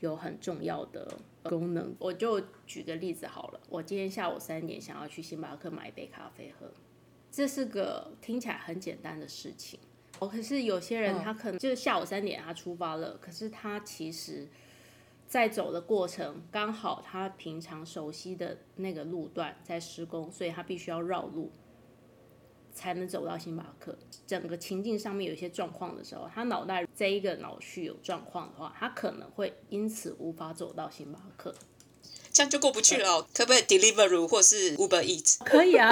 [0.00, 1.94] 有很重要的功能。
[1.98, 6.68] 我就举个例子好了，我今天下午三点想要去星巴克买一杯咖啡喝，
[7.30, 9.78] 这是个听起来很简单的事情。
[10.18, 14.48] 哦，可是有些人他可能就是下午三点他出发了，可是他其实
[15.28, 21.52] 在走的过程刚好他平常熟悉的那个路段在施工，所以他必须要绕路。
[22.76, 23.96] 才能走到星巴克。
[24.26, 31.54] 整个情境上面有一些状况的时候，他脑袋这一个脑区有状况的话，他可能会因此无法走到星巴克。
[32.30, 33.26] 这样就过不去了、哦。
[33.32, 35.38] 可不可以 Deliveroo 或是 Uber Eats？
[35.42, 35.90] 可以啊，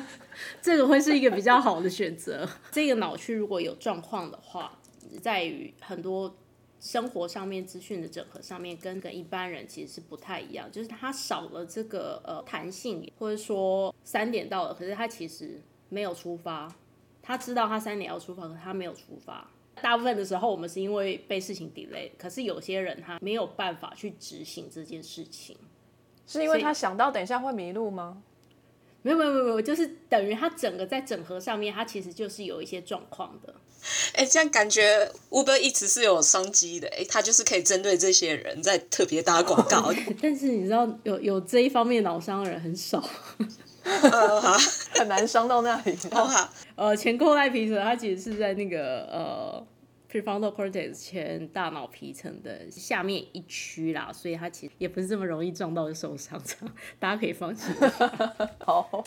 [0.60, 2.46] 这个会是一个比较好的选择。
[2.70, 4.78] 这个脑区如果有状况的话，
[5.22, 6.36] 在于很多
[6.78, 15.62] 生活上面资讯的整合上面，跟跟一般人其实是不太一样，就是他少了这个呃弹性，或者说三点到了，可是他其实
[15.96, 16.70] 没有出发，
[17.22, 19.48] 他知道他三点要出发，可他没有出发。
[19.80, 25.56] 大部分的时候，我们是因为被事情 delay，可是有些人他没有办法去执行这件事情。
[26.26, 28.22] 是因为他想到等一下会迷路吗？
[29.00, 33.54] 没有没有没有没有，就是等于他整个在整合上面，他其实就是有一些状况的。
[34.12, 39.94] 哎，这样感觉 Uber Eats 是有商机的，哎，他就是可以针对这些人在特别打广告。
[40.20, 43.02] 但是你知道，有有这一方面脑伤的人很少。
[44.98, 45.96] 很难伤到那里。
[46.10, 49.66] 哦哈，呃，前扣带皮层它其实是在那个呃
[50.10, 56.40] prefrontal cortex 前大脑皮层的下面一区啦，所以它其实也不是这么容易撞到就受伤，
[56.98, 57.74] 大家可以放心。
[58.64, 59.04] 好，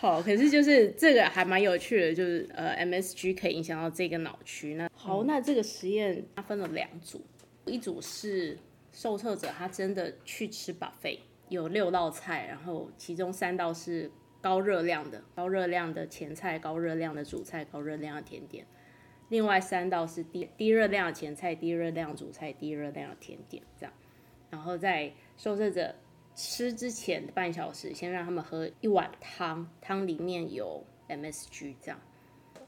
[0.00, 4.74] 好，可是就是这个还蛮有趣的，就是呃 MSG 可以影响到这个脑区。
[4.74, 7.22] 那好，那这个实验它分了两组，
[7.66, 8.58] 一组是
[8.92, 11.18] 受测者他真的去吃 buffet。
[11.50, 14.08] 有六道菜，然后其中三道是
[14.40, 18.64] 高热量的，高热量的前菜、高热量的主菜、高热量的甜点。
[19.30, 23.92] 另外三道是低低热量的前菜、低热量主菜、低热量的甜点，这样。
[24.48, 25.92] 然后在受试者
[26.36, 32.00] 吃之前半小时，先让他们喝一碗汤，汤里面有 MSG，这样。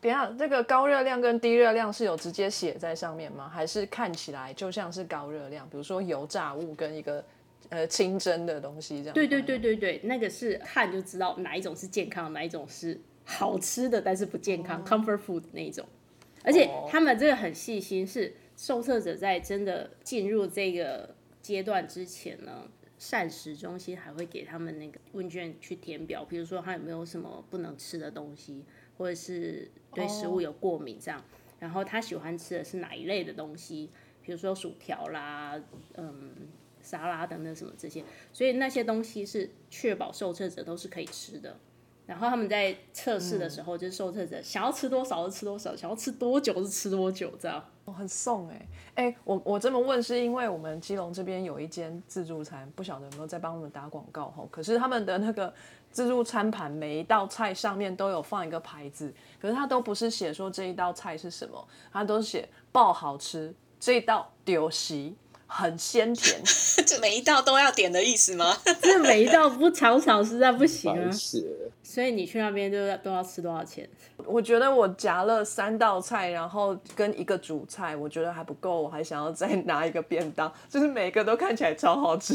[0.00, 3.48] 等下，这个高热量跟低热量是有直接写在上面吗？
[3.48, 5.68] 还是看起来就像是高热量？
[5.70, 7.24] 比如说油炸物跟一个。
[7.68, 9.14] 呃，清蒸的东西这样。
[9.14, 15.86] 对对对对对，那个是看就知道哪一种是健康，哪一种是好吃的，但是不健康、oh.，comfort food 那一种。
[16.44, 28.64] 而且他们这个很细心，是受测者在真的进入这个阶段之前呢，膳食中心还会给他们那个问卷去填表，比如说他有没有什么不能吃的东西，
[28.98, 31.22] 或者是对食物有过敏这样。
[31.60, 33.88] 然后他喜欢吃的是哪一类的东西，
[34.20, 35.62] 比如说薯条啦，
[35.94, 36.32] 嗯，
[36.82, 41.56] 沙拉等等什么这些，所以那些东西是确保受测者都是可以吃的。
[42.04, 47.64] 然后他们在测试的时候，就是受测者想要吃多少就吃多少，想要吃多久就吃多久，这样。
[47.84, 54.46] 哦，很送哎、哎、我我这么问是因为我们基隆这边有一间自助餐，不晓得有没有在帮我们打广告哈？
[54.50, 55.52] 可是他们的那个
[55.90, 65.16] 自助餐盘每一道菜上面都有放一个牌子，可是他都不是写说这一道菜是什么，他都是写爆好吃，这一道丢席
[65.54, 66.40] 很鲜甜，
[66.86, 68.56] 就每一道都要点的意思吗？
[68.82, 71.10] 这每一道不炒炒实在不行啊白。
[71.12, 71.42] 血，
[71.82, 73.88] 所以你去那边就要都要吃多少钱？
[74.26, 82.34] 我觉得我夹了三道菜，然后跟一个主菜，我觉得还不够，我还想要再拿一个便当，就是每个都看起来超好吃，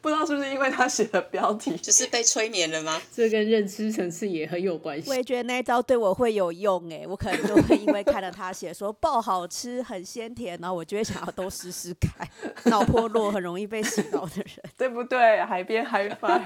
[0.00, 1.76] 不知道是不是因为他写的标题。
[1.76, 3.00] 就是被催眠了吗？
[3.12, 5.14] 这跟认知层次也很有关系我。
[5.14, 12.28] 也觉得那一招对我会有用哎，我可能就会因为看了他写说 爆好吃、很鲜甜，然后我就会想要都试试看。
[12.64, 15.40] 脑破落很容易被洗脑的人， 对不对？
[15.44, 16.40] 海边嗨翻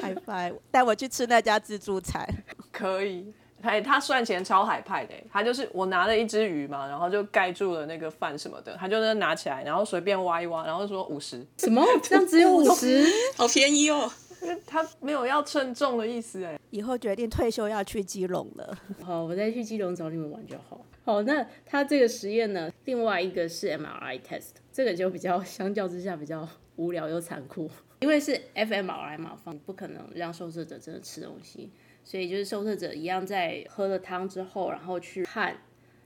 [0.00, 2.26] 嗨翻，带我去吃那家自助餐。
[2.70, 3.32] 可以。
[3.62, 11.84] 他他算钱超海派的欸，他就是我拿了一只鱼嘛，然后就盖住了那个饭什么的，他就那拿起来，然后随便挖一挖，然后说五十，什么？
[12.02, 13.04] 这样只有五十？
[13.36, 14.10] 好便宜哦！
[14.42, 16.58] 因 为他没有要称重的意思哎。
[16.70, 18.76] 以后决定退休要去基隆了。
[19.02, 20.84] 好，我再去基隆找你们玩就好。
[21.04, 27.70] 好，那他这个实验呢，另外一个是 MRI test，这个就比较相较之下比较无聊又残酷，
[28.00, 31.70] 因为是 fMRI 嘛，放不可能让受试者真的吃东西，
[32.04, 35.56] 所以就是受测者一样在喝了汤之后，然后去看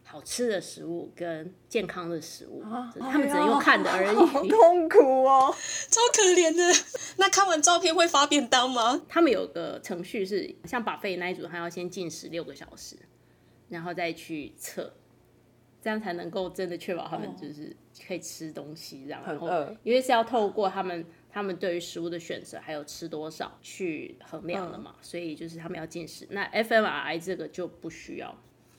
[0.04, 2.62] 好吃的食物跟健康的食物，
[3.00, 4.40] 他们只能用看的而哎好。
[4.46, 5.52] 痛苦哦。
[5.90, 6.62] 超可怜的。
[7.18, 9.02] 那看完照片会发便当吗？
[9.08, 12.96] 他们有个程序是像把费那一组，他要先进食六个小时，
[13.68, 14.92] 然后再去测，
[15.82, 17.74] 这样才能够真的确保他们就是
[18.06, 19.22] 可以吃东西，这样。
[19.26, 21.04] 然后很饿因为是要透过他们
[21.36, 26.26] 他们对于食物的选择还有吃多少去衡量了嘛，所以就是他们要进食。
[26.30, 28.34] 那 fMRI 这个就不需要。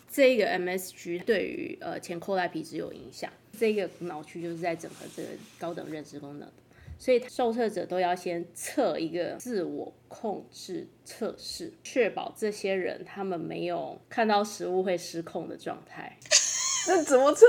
[0.10, 6.52] 这个 MSG 对于呃前扣带皮质有影响，这个脑区就是在整合这个高等认知功能。
[6.98, 16.17] 所以受测者都要先测一个自我控制测试，确保这些人他们没有看到食物会失控的状态。
[16.88, 17.46] 这怎么测？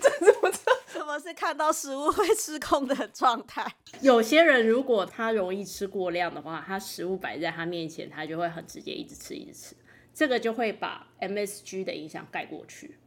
[0.00, 0.62] 这怎么测？
[1.06, 3.64] 什么是看到食物会失控的状态？
[4.02, 9.76] 有些人如果他容易吃过量的话，他食物摆在他面前，他就会很直接一直吃一直吃，
[10.12, 12.98] 这个就会把 MSG 的影响盖过去，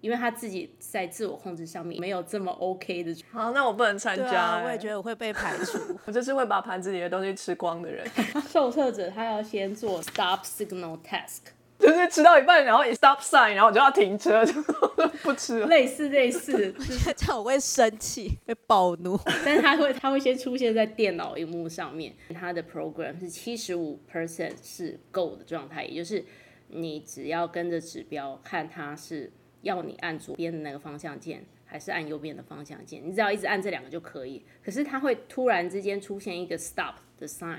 [0.00, 3.14] 因为他自己在自我控制上面没有这么 OK 的。
[3.30, 5.78] 好，那我不能参加、我也觉得我会被排除。
[6.06, 8.02] 我就是会把盘子里的东西吃光的人，
[8.48, 14.52] 受测者他要先做 Stop Signal Task，就是吃到一半，然后一 stop sign，然后我就要停车，就
[15.24, 15.66] 不吃了。
[15.66, 16.72] 类似类似，
[17.16, 19.18] 这样我会生气，会暴怒。
[19.44, 26.24] 但是它会它会先出现在电脑荧幕上面，它的 program 是七十五 percent 是够的状态，也就是
[26.68, 34.44] 你只要跟着指标看它是要你按左边的那个方向键，还是按右边的方向键，你只要一直按这两个就可以。
[34.64, 37.58] 可是它会突然之间出现一个 stop 的 sign。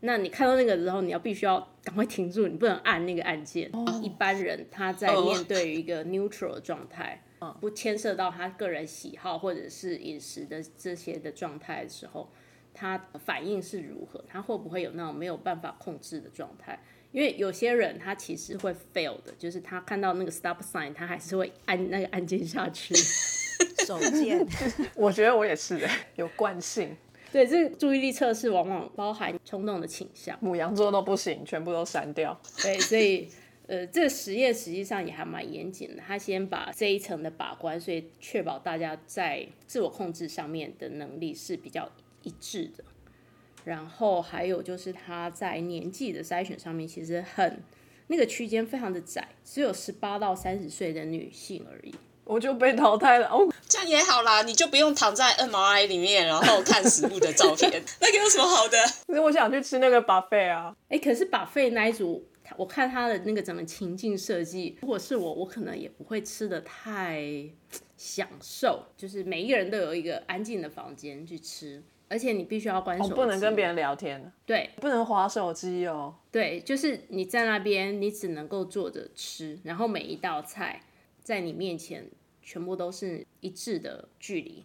[0.00, 3.70] 那你看到那个之后，你要必须要赶快停住，你不能按那个按键。
[4.02, 7.22] 一般人他在哦面对于一个 neutral 的状态，
[7.60, 12.30] 不牵涉到他个人喜好或者是饮食的这些的状态的时候，
[12.72, 14.24] 他反应是如何？
[14.28, 16.78] 他会不会有那种没有办法控制的状态？
[17.10, 22.94] 因为有些人他其实会 fail 的，就是他看到那个 stop sign，他还是会按那个按键下去。
[23.84, 24.46] 手贱，
[24.94, 26.94] 我觉得我也是、欸，有惯性，
[27.30, 30.38] 对，这个注意力测试往往包含冲动的倾向。
[30.40, 32.40] 母羊座都不行，全部都删掉。
[32.62, 33.28] 对，所以
[33.66, 36.02] 呃，这个实验实际上也还蛮严谨的。
[36.06, 41.90] 他先把这一层的把关，所以确保大家在自我控制上面的能力是比较
[42.22, 42.82] 一致的。
[43.64, 47.60] 然后还有就是他在年纪的筛选上面，其实很
[48.06, 51.94] 那个区间非常的窄，只有十八到三十岁的女性而已。
[52.28, 58.76] 我就被淘汰了哦，这样也好啦，你就不用躺在 MRI 里面，然后看食物的照片，那个有什么好的？
[59.06, 62.22] 可是我想去吃那个 buffet 啊，哎，可是 buffet 那一组，
[62.58, 67.22] 我看他的那个整个情境设计，如果是我，我可能也不会吃的太
[67.96, 68.84] 享受。
[68.96, 76.14] 就是每一个人都有一个安静的房间去吃，而且你必须要关手机，哦不能跟别人聊天，对不能划手机哦。
[76.30, 80.82] 对，就是你在那边，你只能够坐着吃，然后每一道菜
[81.28, 82.08] 在你面前
[82.42, 84.64] 全部都是一致的距离，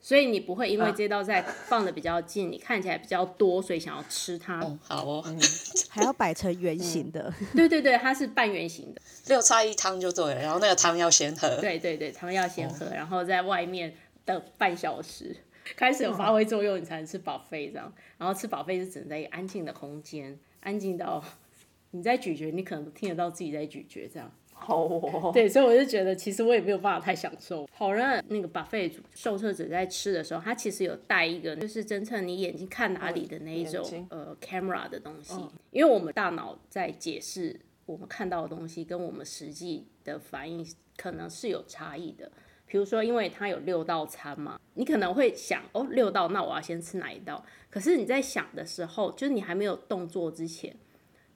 [0.00, 4.60] 所以你不会因为啊这道菜放的比较近，你看起来比较多，所以想要吃它。
[4.60, 5.22] 哦，好哦，
[5.90, 7.30] 还要摆成圆形的。
[7.54, 9.02] 对对对，它是半圆形的。
[9.26, 11.60] 六菜一汤就对了，然后那个汤要先喝。
[11.60, 15.36] 对对对，汤要先喝，然后在外面等半小时，
[15.76, 17.92] 开始有发挥作用，你才能吃饱费这样。
[18.16, 21.22] 然后吃饱费是只能在一个安静的空间，安静到
[21.92, 24.32] 你在咀嚼，你可能都听得到自己在咀嚼这样。
[24.64, 27.68] 好哦，对，所以我就觉得其实我也没有办法太享受。
[27.72, 35.34] 好让那个 buffet 主受测者在吃的时候，他其实有带一个就是侦测你眼睛看哪里的那一种呃 camera 的东西，
[35.70, 42.30] 因为我们大脑在解释我们看到的东西跟我们实际的反应可能是有差异的。
[42.66, 47.44] 比如说，因为它有六道餐嘛，你可能会想哦，六道，那我要先吃哪一道？
[47.70, 50.74] 可是你在想的时候，就是你还没有动作之前，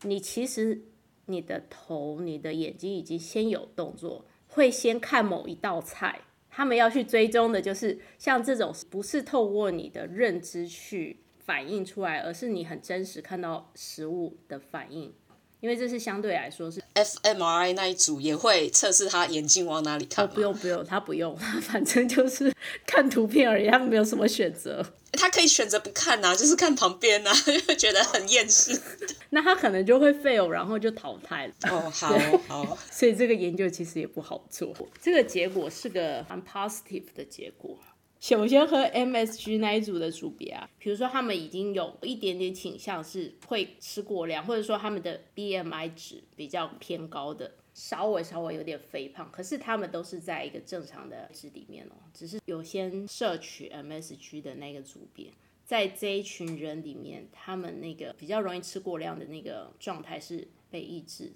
[0.03, 0.81] 你其实
[1.29, 6.23] 你的头、你的眼睛已经先有动作，会先看某一道菜。
[6.51, 15.15] 他们要去追踪的就是像这种，不是透过你的认知去反映出来，而是你很真实看到食物的反应，
[15.61, 22.55] 因为这是相对来说是 fMRI 那一组也会测试他眼睛往哪里看哦，不用不用，他不用，他 反正就是
[22.87, 24.85] 看图片而已，他们没有什么选择。
[25.13, 28.79] 他可以选择不看呐、就是看旁边呐、 就会觉得很厌世。
[29.31, 31.53] 那他可能就会 fail，然后就淘汰了。
[31.71, 34.73] 哦，好好，所以这个研究其实也不好做。
[35.03, 37.77] 这个结果是个蛮 positive 的结果。
[38.21, 55.33] 首先和 MSG 那一组的组别啊，比如说他们已经有一点点倾向是会吃过量，或者说他们的 BMI 值比较偏高的，稍微稍微有点肥胖，可是他们都是在一个正常的值里面哦，只是有先摄取 MSG 的那个组别。
[55.65, 61.35] 在这一群人里面，他们那个比较容易吃过量的那个状态是被抑制的。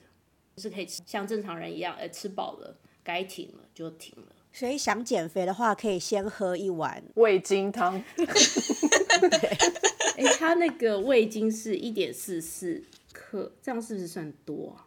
[0.59, 4.37] 是可以吃像正常人一样，呃，吃饱了该停了就停了。
[4.53, 7.03] 所以想减肥的话，可以先喝一碗。
[7.15, 7.95] 味精汤，
[10.17, 12.83] 哎、它那个味精是一点四四
[13.13, 14.87] 克，这样是不是算多啊？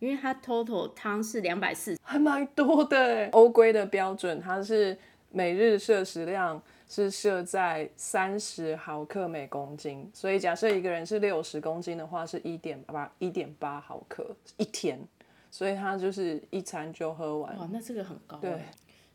[0.00, 3.28] 因为它 total 汤是两百四，还蛮多的欸。
[3.32, 4.98] 欧规的标准，它是
[5.30, 15.00] 每日摄食量是设在三十毫克每公斤，所以假设一个人是六十公斤的话，是一点八一点八毫克一天，
[15.50, 17.56] 所以他就是一餐就喝完。
[17.58, 18.36] 哇，那这个很高。
[18.38, 18.58] 对。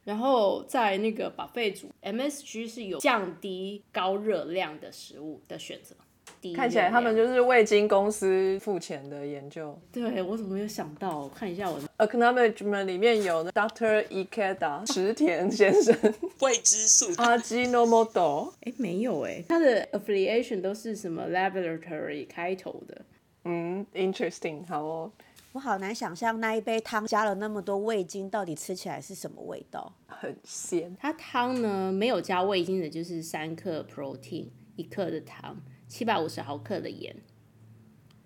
[0.09, 5.95] 然后在那个 buffet 组，MSG 是有降低高热量的食物的选择。
[6.41, 9.77] 低看起来他们就是味精公司付钱的研究。
[9.91, 11.19] 对我怎么没有想到？
[11.19, 14.03] 我看一下我的 Acknowledgement 里面有 Dr.
[14.07, 15.95] Ikeda 石田先生
[16.41, 17.13] 未知数。
[17.21, 22.99] 阿基诺莫多，哎没有哎，他的 affiliation 都是什么 laboratory 开头的。
[23.45, 25.11] 嗯，interesting，好哦，
[25.51, 29.91] 我好难想象那一杯汤加了那么多味精，到底吃起来是什么味道？
[30.07, 30.95] 很鲜。
[30.99, 37.15] 它汤呢没有加味精的，就是三克 protein，一克的糖，七百五十毫克的盐。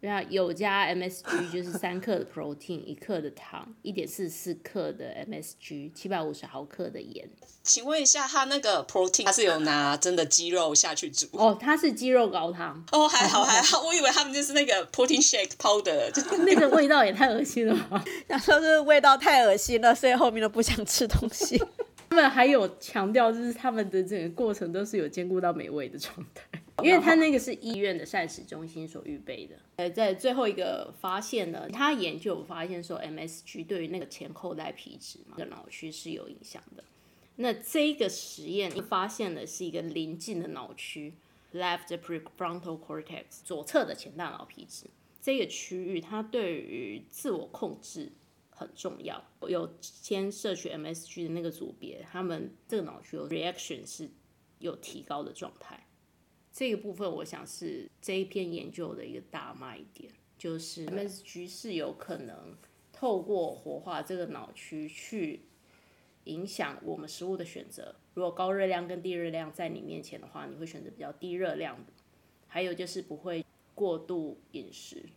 [0.06, 7.26] 那有加 MSG 就是三克的 protein， 一克的糖，一点四四克的 MSG，七百五十毫克的盐。
[7.64, 11.28] 请问一下，他那个 protein 他是有拿真的鸡肉下去煮？
[11.32, 18.04] 哦，它是鸡肉高汤，哦，还好还好， 我以为他们就是那个 protein shake powder，就是 那个味道也太恶心了吧！
[18.28, 21.58] 想说这个味道太恶心了，所以后面都不想吃东西。
[22.10, 26.53] 他们还有强调，就是他们的整个过程都是有兼顾到美味的状态，
[26.84, 29.56] 因为他那个是医院的膳食中心所预备的。
[29.78, 36.84] 呃，在最后一个发现呢，他研究发现说，MSG 对于那个前后带皮质嘛的脑区是有影响的。
[37.38, 41.14] 那这个实验发现的是一个邻近的脑区
[41.54, 44.86] （left prefrontal cortex） 左侧的前大脑皮质
[45.20, 48.12] 这个区域，它对于自我控制
[48.52, 49.24] 很重要。
[49.48, 54.10] 有先摄取 MSG 的那个组别，他们这个脑区有 reaction 是
[54.60, 55.83] 有提高的状态。
[56.54, 62.56] 这个部分我想是这一篇研究的一个大卖点，就是 MSG 是有可能
[62.92, 65.42] 透过活化这个脑区去
[66.26, 67.96] 影响我们食物的选择。
[68.14, 71.92] 如果高热量跟低热量在你面前的话，你会选择比较低热量的。
[72.48, 73.44] 还有就是不会
[73.74, 75.10] 过度饮食。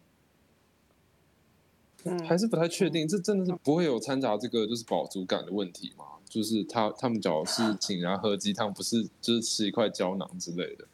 [2.27, 6.05] 还是不太确定，这真的是不会有掺杂这个就是饱足感的问题吗？
[6.25, 10.87] 就是他他们主要是 请人家喝鸡汤，不是就是吃一块胶囊之类的。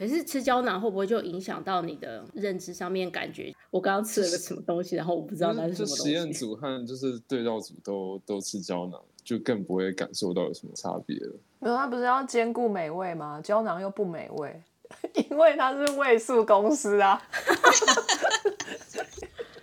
[0.00, 3.10] 可是吃胶囊会不会就影响到你的认知上面？
[3.10, 6.32] 感觉我刚刚吃了个什么东西，然后我不知道那是什么东就实验。
[6.32, 11.34] 组 和就是对照组都都吃胶囊，就更不会感受到有什么差别了。
[11.58, 13.42] 没有，他不是要兼顾美味吗？
[13.42, 14.62] 胶囊又不美味，
[15.28, 17.22] 因为它是味素公司啊。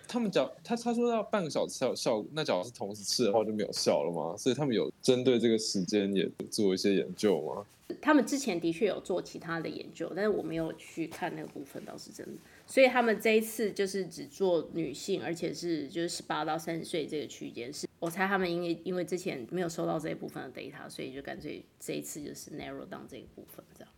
[0.07, 4.37] 他们讲他他说要半个小时才有效果，那假如是同时吃的话就没有效了吗？
[4.37, 7.65] 所以他们有针对这个时间也做一些研究吗？
[8.01, 12.33] 他们之前的确有做其他的研究，但是我没有去看那个部分，倒是真的。
[12.65, 17.71] 所以他们这一次就是只做女性，而且是就是十八到三十岁这个区间。
[17.71, 23.89] 是我猜他们因为因为之前没有收到这一部分的 data，所以就干脆这一次就是 narrow down 这个部分这样。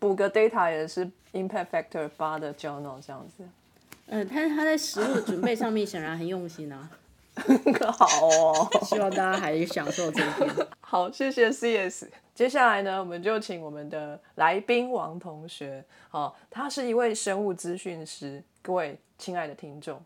[0.00, 3.48] 补个 data 也是 impact factor 发的 journal 这样子。
[4.06, 6.90] 嗯，但是他在食物准备上面显然很用心啊。
[7.96, 10.66] 好哦，希望大家还是享受这一天。
[10.80, 12.06] 好，谢谢 CS。
[12.40, 18.42] 接下来呢，我们就请我们的来宾王同学，好，他是一位生物资讯师。
[18.62, 20.02] 各位亲爱的听众，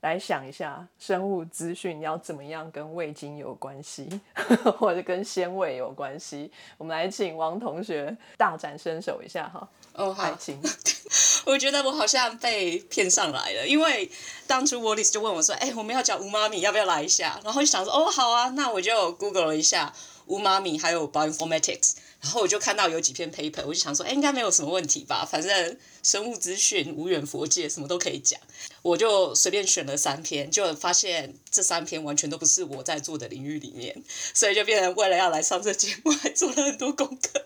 [0.00, 4.08] 来想一下，生物资讯要怎么样跟味精有关系，
[4.78, 6.48] 或者跟鲜味有关系？
[6.78, 9.68] 我们来请王同学大展身手一下哈。
[9.94, 10.62] 哦，好，请。
[11.44, 14.08] 我觉得我好像被骗上来了，因为
[14.46, 19.92] 当初 Wallace 就问我说：“哎，我们要讲吴妈咪，要不要来一下？”然后就想说：“哦，好啊，那我就 Google 了一下
[20.26, 25.28] umami，还有 Bioinformatics。”然后我就看到有几篇 paper，我就想说：“哎，应该没有什么问题吧？
[25.30, 28.40] 反正生物资讯无远佛界，什么都可以讲。”
[28.84, 34.02] 我就随便选了三篇，就发现这三篇完全都不是我在做的领域里面，
[34.34, 37.42] 所以就变成为了要来上这节目，还做了很多功课，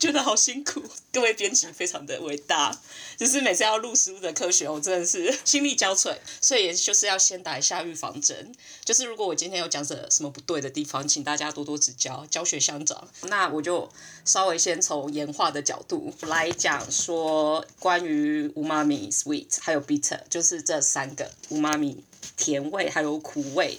[0.00, 0.82] 觉得好辛苦。
[1.12, 2.76] 各位编辑非常的伟大，
[3.16, 6.16] 就是每次要录食物的科学，我真的是心力交瘁。
[6.40, 8.52] 所以也就是要先打一下预防针，
[8.84, 13.06] 就是如果我今天有讲着什么不对的地方，请大家多多指教，教学相长。
[13.22, 13.88] 那我就
[14.24, 20.79] 稍微先从演化的角度来讲说，关于乌妈咪、sweet 还有 bitter，就是这。
[20.80, 22.04] 三个五妈咪
[22.36, 23.78] 甜味还有苦味，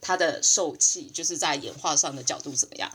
[0.00, 2.90] 它的受气就是在演化上的角度怎么样？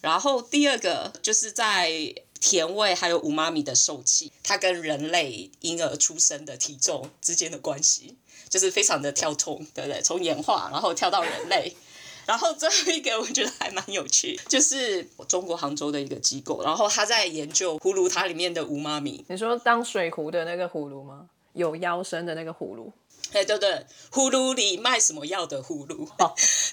[0.00, 8.16] 然后第二个就是在甜味还有五妈咪的受气，它跟人类婴儿出生的体重之间的关系，
[8.48, 10.00] 就是非常的跳通，对不对？
[10.00, 11.76] 从演化然后跳到人类，
[12.24, 19.22] 然后最后一个我觉得还蛮有趣，就是中国杭州的一个机构，然后他在研究葫芦它里面的五妈咪。
[19.28, 21.28] 你说当水壶的那个葫芦吗？
[21.52, 22.92] 有腰身的那个葫芦，
[23.32, 26.08] 哎，对对，葫芦里卖什么药的葫芦？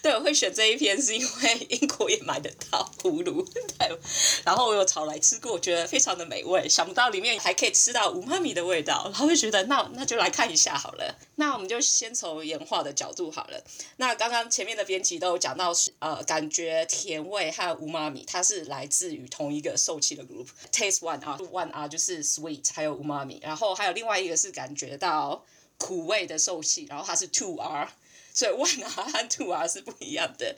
[0.02, 3.44] 对，我会选这一篇是因为英国也买得到葫芦，
[3.78, 4.00] 对。
[4.44, 11.16] 然后我有炒来吃过，我觉得非常的美味，想不到里面还可以吃到五妈米的味道，然后就觉得那那就来看一下好了。
[11.36, 13.64] 那我们就先从演化的角度好了。
[13.98, 25.46] 那刚刚前面的编辑都有讲到，呃，感觉甜味和五妈米它是来自于同一个受气的 group，taste one 啊，one 啊就是 sweet，还有五妈米，然后还有另外一个是感觉到。
[25.78, 27.90] 苦味的受气，然后它是 two R，
[28.34, 30.56] 所以 one R 和 two R 是不一样的。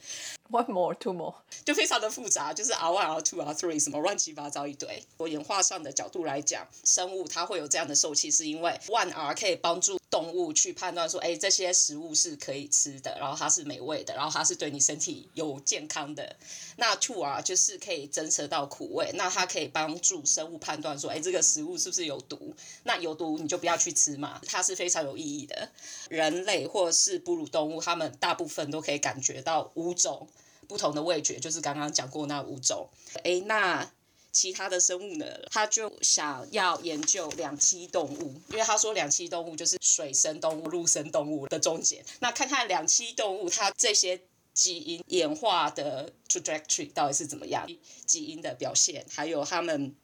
[0.49, 5.03] One more, two more，就非常的复杂，就是 R one、R two、R three 什么乱七八糟一堆。
[5.17, 16.36] 我演化上的角度来讲，生物它会有这样的受气，是因为 one R 可以帮助动物去判断说，哎，这些食物是可以吃的，然后它是美味的，然后它是对你身体有健康的。
[16.78, 22.55] 那 two R 就是可以侦测到苦味，那它可以帮助生物判断说，哎，这个食物是不是有毒？
[22.84, 25.70] 那有毒你就不要去吃嘛，它是非常有意义的。
[26.10, 30.28] 人类或是哺乳动物，它们大部分都可以感觉到五种。
[30.68, 32.88] 不同的味觉，就是刚刚讲过那五种。
[33.24, 33.91] 哎，那
[34.32, 35.25] 其他的生物呢？
[35.49, 42.03] 他就想要研究两栖动物，因为他说两栖动物就是水生动物、陆生动物的中间。
[42.19, 44.21] 那看看两栖动物它这些
[44.53, 47.67] 基因演化的 trajectory 到底是怎么样，
[48.05, 49.95] 基因的表现，还有他们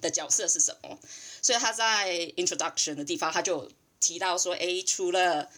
[0.00, 0.98] 的角色是什么。
[1.40, 5.50] 所以他在 introduction 的地方，他就提到说，哎，除了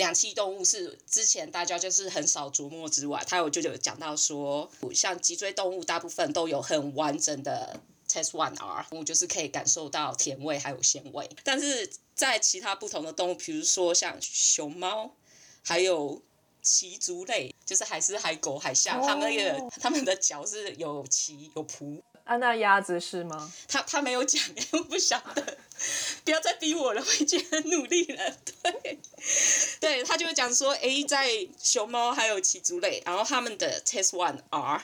[0.00, 7.78] 两栖动物是之前大家就是很少琢磨之外，他有就有讲到说，像脊椎动物大部分都有很完整的
[8.08, 11.28] test one R，我就是可以感受到甜味还有鲜味。
[11.44, 15.14] 但是在其他不同的动物，比如说像熊猫，
[15.62, 16.22] 还有
[16.62, 22.00] 鳍足类，就是海狮、海狗、海象，它们那个它们的脚是有鳍有蹼。
[22.30, 23.52] 啊，那鸭子是吗？
[23.66, 25.58] 他他没有讲， 我不晓得。
[26.24, 28.36] 不要再逼我了，我已经很努力了。
[28.62, 28.98] 对，
[29.80, 31.28] 对他就会讲说，哎，在
[31.60, 34.80] 熊猫还有鳍足类，然后他们的 test one R，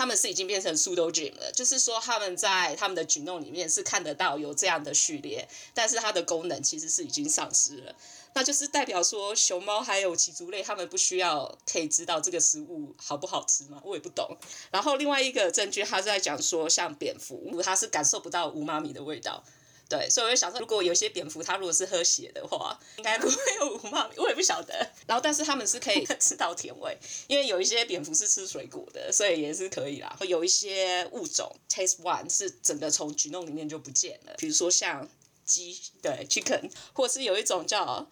[0.00, 7.94] 他们是已经变成 pseudogen 了，就是说他们在他们的 genome 里面是看得到有这样的序列，但是它的功能其实是已经丧失了。
[8.32, 13.78] 那就是代表说，熊猫还有脊足类，他们不需要可以知道这个食物好不好吃吗？
[13.84, 14.38] 我也不懂。
[14.70, 19.44] 然后另外一个证据，他在讲说，像蝙蝠，它是感受不到无妈咪的味道。
[19.90, 24.72] 对，所以我就想说，如果有些蝙蝠它如果是喝血的话，应该不会有五妈咪，我也不晓得。
[25.04, 30.16] 然后，但是他们是可以 吃到甜味，因为有一些蝙蝠是吃水果的，所以也是可以啦。
[30.28, 35.08] 有一些物种 taste one 是整个从 genome 里面就不见了，比如说像
[35.44, 38.08] 鸡，对 chicken，或是有一种叫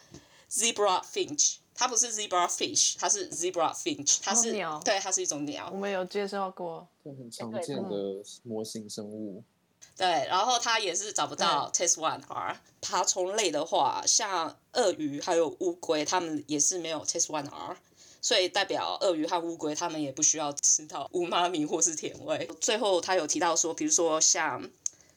[0.50, 5.78] zebra finch，它不是 zebra fish，它是 zebra finch，它是、哦鸟对，它是一种鸟我。
[5.78, 9.44] 们有介绍过，这很常见的模型生物。
[9.98, 12.58] 对，然后他也是找不到 test one R。
[12.80, 17.76] 爬虫类的话，像鳄鱼还有乌龟，它们也是没有 test one R。
[18.20, 22.48] 所以代表鳄鱼和乌龟，它们也不需要吃到乌妈咪或是甜味。
[22.60, 24.70] 最后他有提到说，比如说像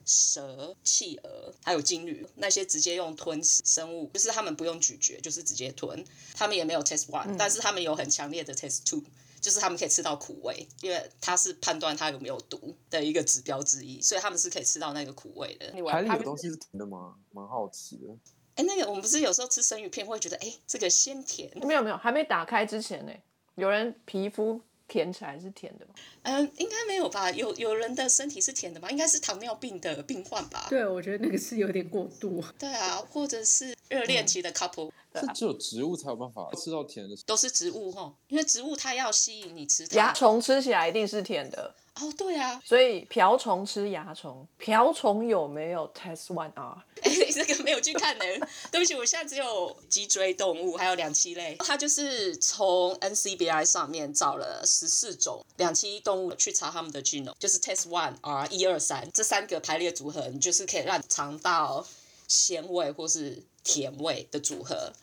[0.04, 6.04] 蛇、企鹅还有鲸鱼那些直接用吞食生物，就是他们不用咀嚼，就是直接吞，
[6.34, 9.04] 他们也没有 test one，、但是他们有很强烈的 test two。
[9.42, 15.74] 就是他们可以吃到苦味，因为它是判断它有没有毒的一个指标之一，所以他们是可以吃到那个苦味的。
[15.90, 17.16] 海里有东西是甜的吗？
[17.32, 18.08] 蛮好奇的。
[18.56, 23.12] 哎，那个我们不是有时候吃生鱼片会觉得，哎，这个鲜甜，没有没有，还没打开之前呢，
[23.56, 24.62] 有人皮肤
[24.92, 25.94] 舔起来是甜的吗？
[26.24, 27.32] 嗯，应该没有吧？
[27.32, 28.92] 有有人的身体是甜的吗？
[28.92, 30.68] 应该是糖尿病的病患吧？
[30.70, 32.44] 对，我觉得那个是有点过度。
[32.60, 37.16] 对啊，或者是热恋期的 couple，、是只有植物才有办法吃到甜的。
[37.26, 40.12] 都是植物哈，因为植物它要吸引你吃蚜它。
[40.12, 46.84] 虫吃起来一定是甜的，哦，对啊，所以瓢虫吃蚜虫，瓢虫有没有 test one R？
[47.02, 48.24] 哎，你这个没有去看呢、
[48.72, 51.56] 对不起，我现在只有脊椎动物，还有两栖类。
[51.60, 61.86] 它就是从 NCBI 上面找了十四种两栖动物去查它们的 genome，就是 test one R 一二三这三个排列组合，你就是可以让你尝到
[62.28, 64.94] 鲜味或是甜味的组合。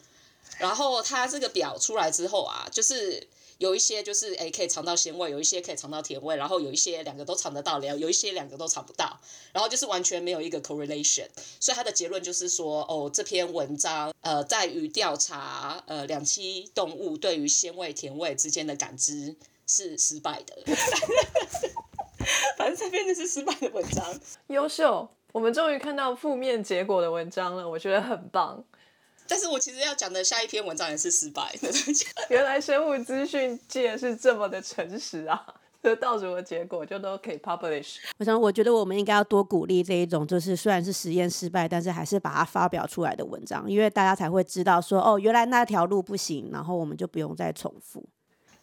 [0.57, 3.28] 然后它这个表出来之后啊，就是
[3.59, 9.18] 有一些就是诶可以尝到鲜味，有一些可以尝到甜味，然后有一些两个都尝得到，然后有一些两个都尝不到，
[9.52, 11.26] 然后就是完全没有一个 correlation。
[11.59, 19.34] 所以他的结论就是说，哦，这篇文章呃在于调查呃两栖动物对于鲜味、甜味之间的感知
[19.66, 20.56] 是失败的。
[22.56, 24.20] 反正这篇就是失败的文章。
[24.48, 28.64] 优秀，我们终于看到负面结果的文章了，我觉得很棒。
[29.29, 31.68] 但是我其实要讲的下一篇文章也是失败的。
[32.31, 35.47] 原来生物资讯界是这么的诚实啊！
[35.81, 37.99] 得到什么结果就都可以 publish。
[38.18, 48.05] 我想，我觉得我们应该要多鼓励这一种，就是虽然是实验失败，但是还是把它发表出来的文章，因为大家才会知道说，哦，原来那条路不行，然后我们就不用再重复。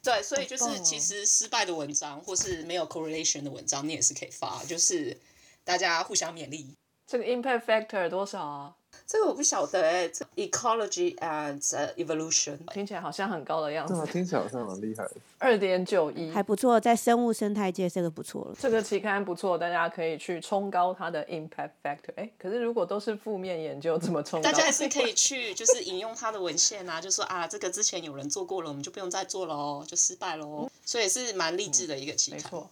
[0.02, 5.16] 对，所以就是其实失败的文章或是没有 correlation 的文章，你也是可以发，就是
[5.64, 6.76] 大家互相勉励。
[7.06, 8.74] 这个 impact factor 多少啊？
[9.06, 15.06] 这个我不晓得哎、这 ecology and 呃 evolution 听起来好像很高的样对啊，子，听起来好像很厉害。
[15.38, 18.56] 二点九一，还不错，在生物生态界这个不错了。
[18.58, 22.12] 这个期刊不错，大家可以去冲高它的 impact factor。
[22.16, 24.50] 哎，可是如果都是负面研究，怎么冲高？
[24.50, 30.68] 大家还是可以去就是引用它的文献啊，就说啊这个之前有人做过了，我们就不用再做了哦，就失败喽。
[30.84, 32.40] 所以是蛮励志的一个期刊。
[32.40, 32.70] 没错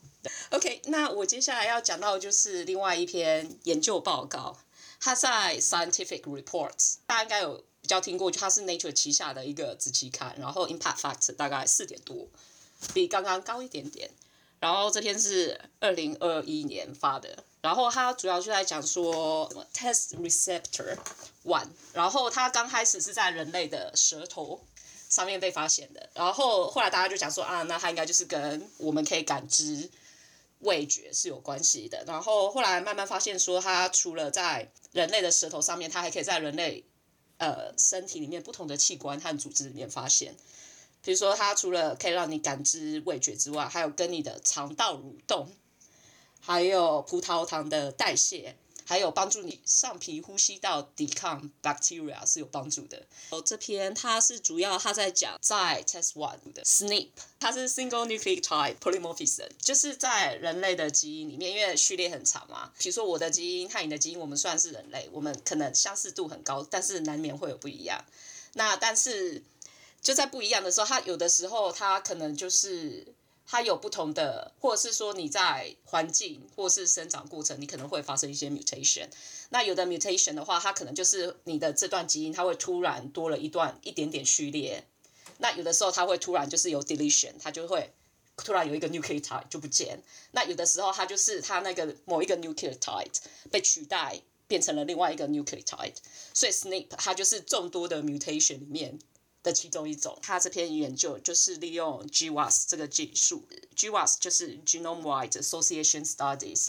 [0.51, 4.57] ，OK，那我接下来要讲到的就是另外一篇研究报告，
[5.01, 12.27] 它在 Scientific Reports，大家应该有比较听过，就它是 Nature 旗下的一个子期刊，然后 Impact Factor 大概四点多，
[12.93, 14.11] 比刚刚高一点点。
[14.61, 20.97] 然后这篇是二零二一年发的，然后它主要就在讲说 test receptor
[21.45, 24.65] one，然后它刚开始是在人类的舌头
[25.11, 29.91] 上面被发现的，然后后来大家就讲说啊，那它应该就是跟我们可以感知
[30.65, 32.05] 味觉是有关系的。
[32.07, 36.85] 然后后来慢慢发现说，它除了在人类的舌头上面，它还可以在人类
[37.39, 40.35] 呃身体里面不同的器官和组织里面发现。
[41.03, 45.49] 比如说，它除了可以让你感知味觉之外，还有跟你的肠道蠕动，
[46.41, 48.57] 还有葡萄糖的代谢，
[48.87, 53.03] 还有帮助你上皮呼吸道抵抗 bacteria 是有帮助的。
[53.31, 57.09] 哦，这篇它是主要它在讲在 test one 的 SNP，
[57.41, 68.05] 它是 single nucleotide polymorphism，就是在人类的基因里面，因为序列很长嘛，比如说我的基因和你的基因，我们算是人类，我们可能相似度很高，但是难免会有不一样。
[68.55, 69.43] 那但是
[70.01, 73.07] 就在不一样的时候，它有的时候它可能就是
[73.47, 79.09] 它有不同的，或者是说你在环境或是生长过程，你可能会发生一些 mutation。
[79.51, 84.85] 那有的 mutation 的话，它可能就是你的这段基因，它会突然多了一段一点点序列。
[85.39, 87.93] 那有的时候它会突然就是有 deletion，它就会
[88.37, 90.03] 突然有一个 nucleotide 就不见。
[90.33, 93.17] 那有的时候它就是它那个某一个 nucleotide
[93.51, 94.21] 被取代。
[94.47, 95.95] 变成了另外一个 nucleotide，
[96.35, 98.99] 所以 SNP 它就是众多的 mutation 里面
[99.45, 100.19] 的其中一种。
[100.21, 103.45] 他这篇研究就是利用 GWAS 这个技术
[103.77, 106.67] ，GWAS 就是 Genome-Wide Association Studies。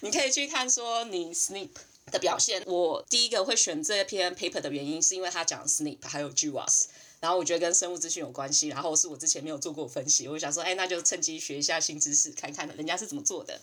[0.00, 1.70] 你可以去看说你 SNP
[2.10, 2.64] 的表现。
[2.66, 6.86] 我第一个会选这篇 paper 的原因，是因为他讲 SNP 还有 GWAS。
[7.18, 13.58] 然后我觉得跟生物资讯有关系，然后是我之前没有做过分析，我想说，哎，那就趁机学一下新知识，看看人家是怎么做的。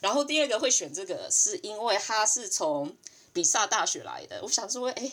[0.00, 2.94] 然后第二个会选这个，是因为他是从
[3.32, 4.40] 比萨大学来的。
[4.42, 5.12] 我想说，哎，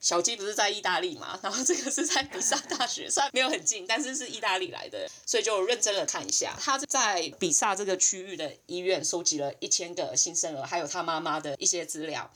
[0.00, 6.56] 小鸡不是在意大利嘛，然后这个是在比萨大学，虽然没有很近，但是是意大利来的，所以就认真的看一下。
[6.58, 12.30] 他在比萨这个区域的医院收集了一千个新生儿，还有他妈妈的一些资料。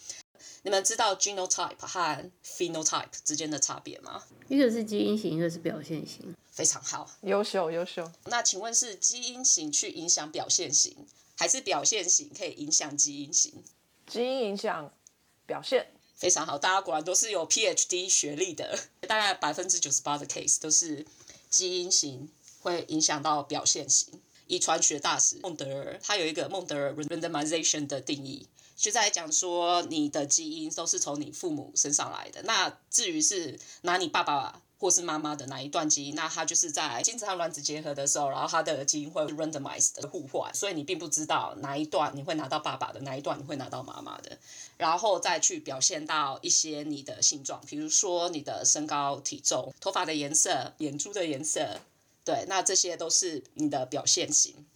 [0.63, 4.23] 你们知道 genotype 和 phenotype 之间的差别吗？
[4.49, 6.35] 一个是基因型，一个是表现型。
[6.51, 8.09] 非常好，优秀优秀。
[8.27, 10.95] 那请问是基因型去影响表现型，
[11.37, 13.65] 还是表现型可以影响基因型？
[14.07, 14.93] 基因影响
[15.47, 15.87] 表现，
[16.25, 21.05] 非常好，大家果然都是有 PhD 学历的，大概百分之九十八的 case 都是
[21.51, 24.23] 基因型会影响到表现型。
[24.47, 28.49] 遗传学大师孟德尔，他有一个孟德尔 randomization 的定义。
[28.75, 32.41] 就在讲说，你的基因都是从你父母身上来的。
[32.45, 44.39] 那至于是拿你爸爸或是妈妈的哪一段基因，那它就是在精子和卵子结合的时候，然后它的基因会 randomize 的互换，所以你并不知道哪一段你会拿到爸爸的，哪一段你会拿到妈妈的，
[44.77, 51.81] 然后再去表现到一些你的性状，比如说你的身高、体重、头发的颜色、眼珠的颜色，
[52.25, 54.67] 对，那这些都是你的表现型。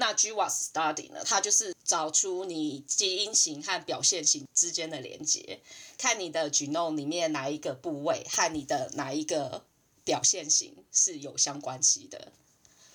[0.00, 1.20] 那 GWAS study 呢？
[1.24, 5.60] 它就是找出你基因型和表现型之间的连接，
[5.98, 9.64] 看你的 genome 里面哪一个部位和你的哪一个
[10.04, 12.30] 表现型是有相关系的。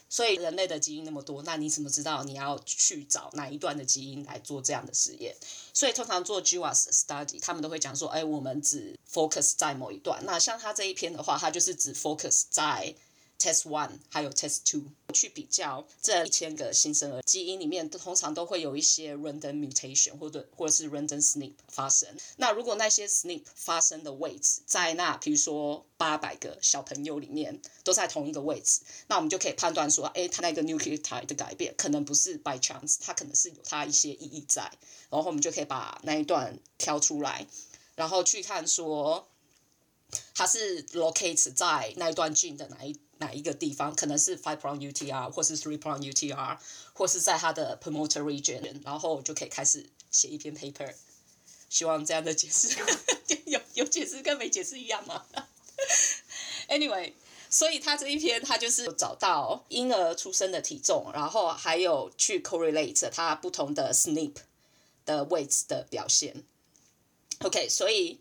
[0.08, 5.36] 所以人类的基因那么多，那你怎么知道你要去找哪一段的基因来做这样的实验？
[5.74, 10.24] 所以通常做 GWAS study，他们都会讲说，哎，我们只 focus 在某一段。
[10.26, 12.96] 那像他这一篇的话，他就是只 focus 在。
[13.40, 22.08] Test one 还有 Test two 去比较这一千个新生儿基因里面，通常都会有一些 random mutation 或者或者是 random SNP 发生。
[22.38, 34.72] 那如果那些 SNP 发生的位置在那，比如说八百个小朋友里面都在同一个位置，那我们就可以判断说，哎，它那个 nucleotide 的改变可能不是 by chance，它可能是有它一些意义在。
[35.10, 37.46] 然后我们就可以把那一段挑出来，
[37.96, 39.28] 然后去看说
[40.36, 43.00] 它是 locate 在那一段 gene 的哪一。
[43.20, 46.58] 哪一个地方可能是 five prong UTR 或是 three prong UTR，
[46.92, 50.94] 或是在它的 promoter region，然后就可以开始写一篇 paper。
[51.70, 52.76] 希望这样的解释
[53.46, 55.24] 有有解释跟没解释一样吗
[56.68, 57.14] ？Anyway，
[57.50, 64.34] 所以他这一篇他就是找到婴儿出生的体重，然后还有去 correlate 它不同的 SNP
[65.06, 66.44] 的位置的表现。
[67.40, 68.20] OK，所以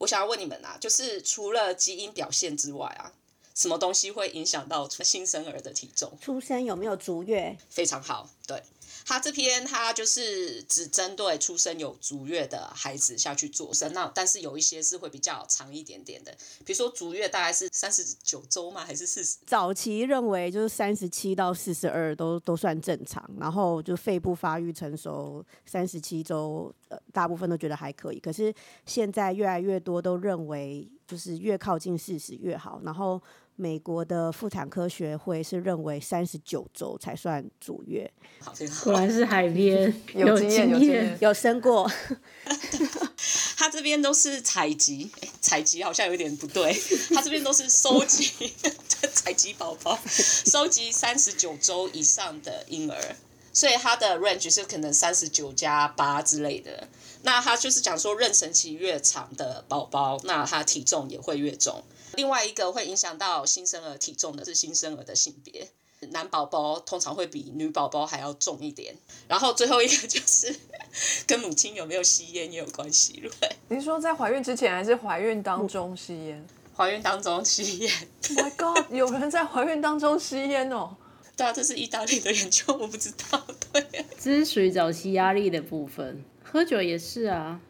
[0.00, 3.12] 我想要问你们啊，就是除了基因表现之外啊。
[3.52, 6.10] 什么东西会影响到新生儿的体重？
[6.22, 7.54] 出生有没有足月？
[7.68, 8.62] 非常好，对。
[9.10, 16.30] 他这篇他就是只针对出生有足月的孩子下去做生，那但是有一些是会比较长一点点的，
[16.64, 18.84] 比如说足月大概是三十九周吗？
[18.84, 19.38] 还是四十？
[19.44, 28.20] 早期认为就是三十七到四十二都都算正常，然后就肺部发育成熟三十七周，呃，大部分都觉得还可以。
[28.20, 28.54] 可是
[28.86, 33.20] 现在越来越多都认为就是越靠近四十越好，然后。
[33.60, 38.10] 美国的妇产科学会是认为三十九周才算足月，
[38.82, 41.86] 果然是海边 有经验，有经验，有生过。
[43.58, 45.10] 他这边都是采集，
[45.42, 46.72] 采集好像有点不对。
[47.14, 48.50] 他这边都是收集，
[49.12, 52.98] 采集宝宝，收集三十九周以上的婴儿，
[53.52, 56.88] 所以他的 range 是可能三十九加八之类的。
[57.22, 61.84] 那他就是讲说，妊娠期越长的宝宝，那他体重也会越重。
[62.14, 65.68] 另外一个会影响到新生儿体重的是新生儿的性别，
[66.10, 68.94] 男宝宝通常会比女宝宝还要重一点。
[69.28, 70.54] 然后最后一个就是
[71.26, 73.50] 跟母亲有没有吸烟也有关系，对。
[73.68, 76.46] 您说在怀孕之前还是怀孕当中吸烟？
[76.76, 77.92] 怀孕当中吸烟
[78.22, 80.96] ？My God，有人在怀孕当中吸烟哦？
[81.36, 83.46] 对啊，这是意大利的研究，我不知道。
[83.72, 83.86] 对，
[84.18, 87.60] 这是属于早期压力的部分，喝酒也是啊。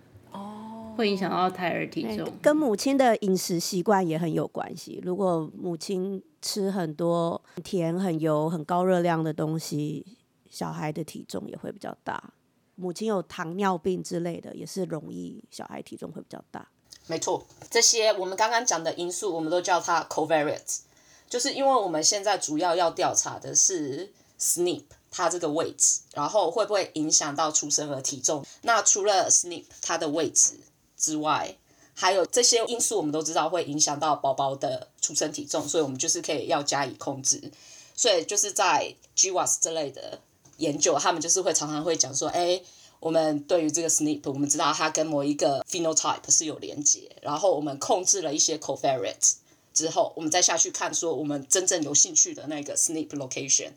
[0.97, 5.01] 会影响到胎儿体重，跟母亲的饮食习惯也很有关系。
[5.03, 10.05] 如果母亲吃很多甜、很油、很高热量的东西，
[10.51, 12.33] 小孩的体重也会比较大。
[12.75, 16.69] 母亲有糖尿病之类的，也是容易小孩体重会比较大。
[17.07, 20.81] 没错，这些我们刚刚讲的因素，我们都叫它 covariates，
[21.29, 28.45] 就是因为我们现在主要要调查的是 SNP 它这个位置，然后会不会影响到出生儿体重？
[28.63, 30.55] 那除了 SNP 它的位置。
[31.01, 31.57] 之外，
[31.95, 37.51] 还有这些因素，我们都知道会影响到宝宝的出生体重，所以我们就是可以要加以控制。
[37.97, 40.21] 所以就是在 GWAS 这类的
[40.59, 42.63] 研究，他们就是会常常会讲说，哎，
[42.99, 49.35] 我们对于这个 SNP，我们知道它跟某一个 phenotype 是有连接，然后我们控制了一些 covariates
[49.75, 53.71] 之后，我们再下去看说，我们真正有兴趣的那个 SNP location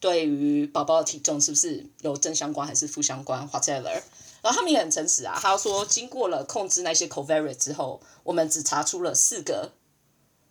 [0.00, 4.00] 对于宝宝的体重是不是有正相关还是负相关，whatever。
[4.40, 9.72] 然后他们也很诚实啊，他说经过了控制那些 covariate 之后，我们只查出了四个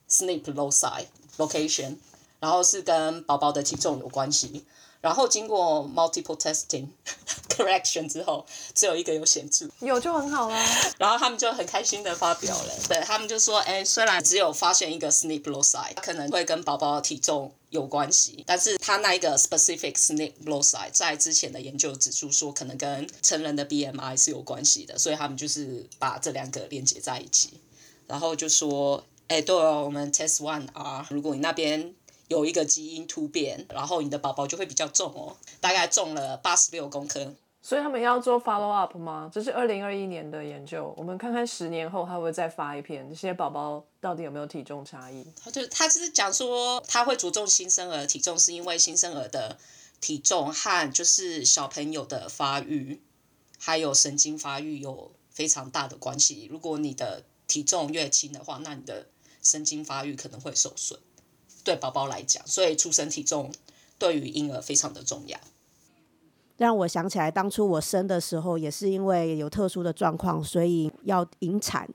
[0.09, 1.05] SNP loci
[1.37, 1.95] location，
[2.39, 4.65] 然后是跟宝宝的体重有关系。
[4.99, 6.87] 然后经过 multiple testing
[7.49, 10.65] correction 之后，只有一个有显著，有就很好啦。
[10.97, 27.59] 然后他们就很开心的发表了，对他们就说，哎，虽然只有发现一个 SNP loci，可能会跟宝宝的体重有关系，但是他那一个 specific SNP loci 在之前的研究指出说，可能跟成人的 BMI 是有关系的，所以他们就是把这两个连接在一起，
[28.07, 31.93] 然后就说，哎，对哦，我们 test one 啊如果你那边
[32.29, 37.33] 有一个基因突变，然后你的宝宝就会比较重哦，大概重了八十六公克。
[37.67, 39.29] 所以他们要做 follow up 吗？
[39.29, 45.27] 这是二零二一年的研究，我们看看十年后他会再发一篇，这些宝宝到底有没有体重差异？
[45.43, 49.57] 他就他只是讲说，他会着重新生儿体重，是因为新生儿的
[49.99, 53.01] 体重和就是小朋友的发育，
[53.59, 56.47] 还有神经发育有非常大的关系。
[56.49, 59.07] 如果你的体重越轻的话，那你的
[59.43, 60.97] 神经发育可能会受损。
[61.65, 63.51] 对宝宝来讲，所以出生体重
[63.99, 65.37] 对于婴儿非常的重要。
[66.57, 71.87] 让我想起来，当初我生的时候，也是因为有特殊的状况，所以要引产，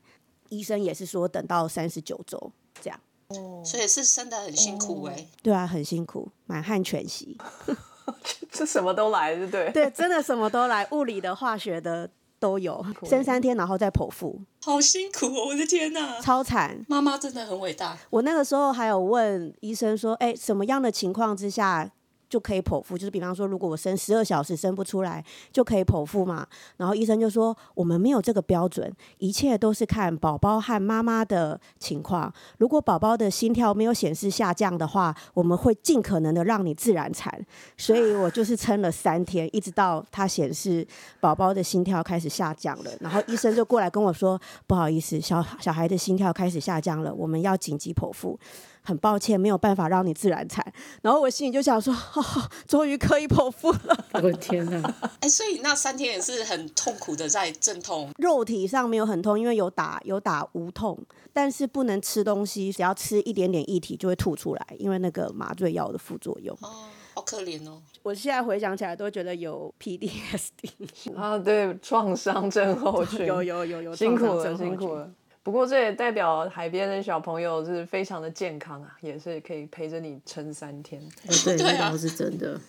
[0.48, 3.00] 医生也是说等到三十九周这样。
[3.28, 7.36] 哦，所以是生的很辛苦哎、对啊，很辛苦，满汉全席。
[8.50, 9.70] 这什么都来，对不对？
[9.70, 12.84] 对，真的什么都来，物理的、化学的都有。
[13.04, 15.46] 生三天，然后再剖腹，好辛苦哦！
[15.48, 16.84] 我的天哪，超惨。
[16.88, 17.96] 妈妈真的很伟大。
[18.10, 21.90] 我那个时候还有问医生说，哎，什么样的情况之下
[22.32, 22.96] 就可以剖腹？
[22.96, 25.22] 就是比方说，如果我生十二小时生不出来，
[25.52, 26.46] 就可以剖腹嘛？
[26.78, 32.32] 然后医生就说，我们没有这个标准，一切都是看宝宝和妈妈的情况。
[32.56, 37.38] 如果宝宝的心跳没有显示下降的话，我们会尽可能的让你自然产。
[37.76, 40.86] 所以我就是撑了三天，一直到他显示
[41.20, 48.38] 宝宝的心跳开始下降了，然后医生就过来跟我说，不好意思，小小孩的心跳开始下降了，我们要紧急剖腹。
[48.82, 50.72] 很抱歉，没有办法让你自然产。
[51.02, 52.24] 然后我心里就想说，哦、
[52.66, 54.06] 终于可以剖腹了。
[54.14, 54.94] 我的天哪！
[55.20, 58.10] 哎、所以那三天也是很痛苦的，在阵痛。
[58.18, 60.98] 肉体上没有很痛，因为有打有打无痛，
[61.32, 66.56] 但是不能吃东西，只要吃一点点液体就会吐出来，因为那个麻醉药的副作用。
[66.60, 66.68] 哦，
[67.14, 67.80] 好可怜哦。
[68.02, 75.08] 我现在回想起来都觉得有 PDSD，啊，对，创伤症候 群，有有有有辛苦了，辛苦了。
[75.42, 81.02] 不过这也代表海边的小朋友是非常的健康啊，也是可以陪着你撑三天。
[81.44, 82.60] 对，对啊那倒是真的。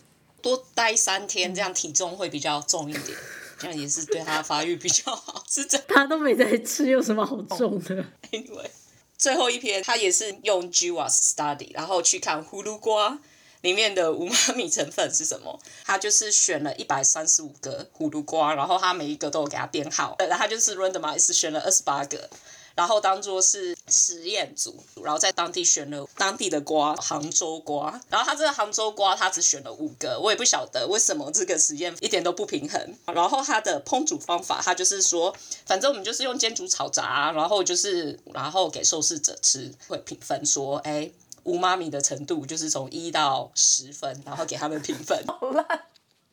[0.42, 3.18] 多待三天，这样体重会比较重一点，
[3.60, 5.94] 这样也是对他发育比较好，是真的。
[5.96, 8.70] 他都没在吃，有什么好重的？Anyway，
[9.18, 13.20] 最后一篇他也是用 GWAS study，然后去看葫芦瓜
[13.62, 15.58] 里面的无妈咪成分是什么。
[15.86, 22.30] 他就是选了一百三十五个葫芦瓜，然后他每一个都有给他编号，呃，然后他就是 randomize 选了二十八个。
[22.76, 28.00] 然后当做是实验组，然后在当地选了当地的瓜，杭州瓜。
[28.10, 32.96] 然后他这个杭州瓜，他只选了五个，我也不晓得为什么这个实验一点都不平衡。
[33.06, 41.12] 然后他的烹煮方法，他就是说，反正我们就是用煎煮炒炸，然后就是然后给受试者吃，会评分说，哎，
[41.44, 45.24] 无妈咪的程度就是从一到十分，然后给他们评分。
[45.28, 45.86] 好烂，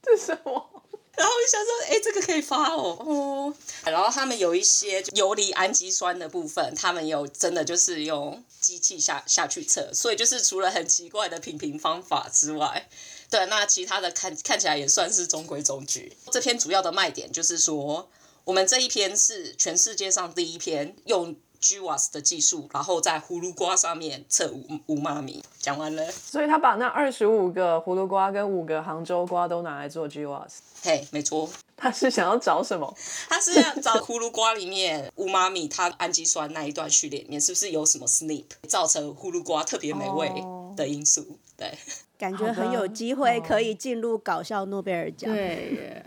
[0.03, 0.80] 这是什么？
[1.21, 3.55] 然后我就想说，哎、这个可以发哦，哦。
[3.85, 12.89] 然后他们有一些游离氨基酸的部分，他们有真的就是用机器下下去测，所以就是除了很奇怪的品评方法之外，
[13.29, 16.17] 对，那其他的看看起来也算是中规中矩。
[16.31, 18.09] 这篇主要的卖点就是说，
[18.45, 25.43] 我们这一篇是全世界上第一篇用 GWAS 的技术，然后在葫芦瓜上面测五五妈咪。
[25.59, 30.49] 讲完了，所以他把那二十五个葫芦瓜跟五个杭州瓜都拿来做 GWAS，
[30.83, 32.97] 嘿，没错，他是想要找什么？
[33.29, 41.39] 他是要找葫芦瓜里面乌妈咪它氨基酸那一段序列里面是不是有什么 SNP 造成葫芦瓜特别美味哦的因素？
[41.59, 41.77] 对，
[42.17, 45.31] 感觉很有机会可以进入搞笑诺贝尔奖。
[45.31, 46.07] 对耶。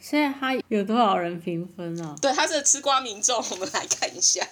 [0.00, 2.16] 现在他有多少人评分啊？
[2.22, 4.46] 对，他是吃瓜民众，我们来看一下。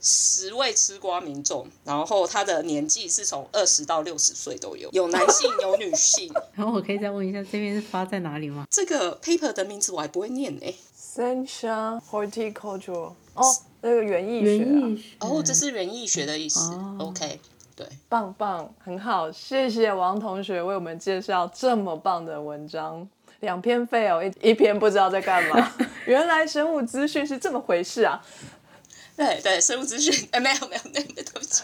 [0.00, 6.32] 十位吃瓜民众，然后他的年纪是从二十到六十岁都有，有男性有女性。
[6.54, 8.66] 然后我可以再问一下，这边是发在哪里吗？
[8.70, 16.72] 这个 paper 的名字我还不会念呢、Sentia Horticulture，哦，那个园艺学、园啊，艺学哦，这是园艺学的意思。
[16.72, 17.40] 哦 OK，
[17.76, 23.08] 对，棒棒，很好，谢谢王同学为我们介绍这么棒的文章。
[23.40, 25.72] 两篇废哦，一一篇不知道在干嘛。
[26.04, 28.20] 原来生物资讯是这么回事啊！
[29.20, 31.62] 对对，生物资讯，哎，没有没有，那对不起，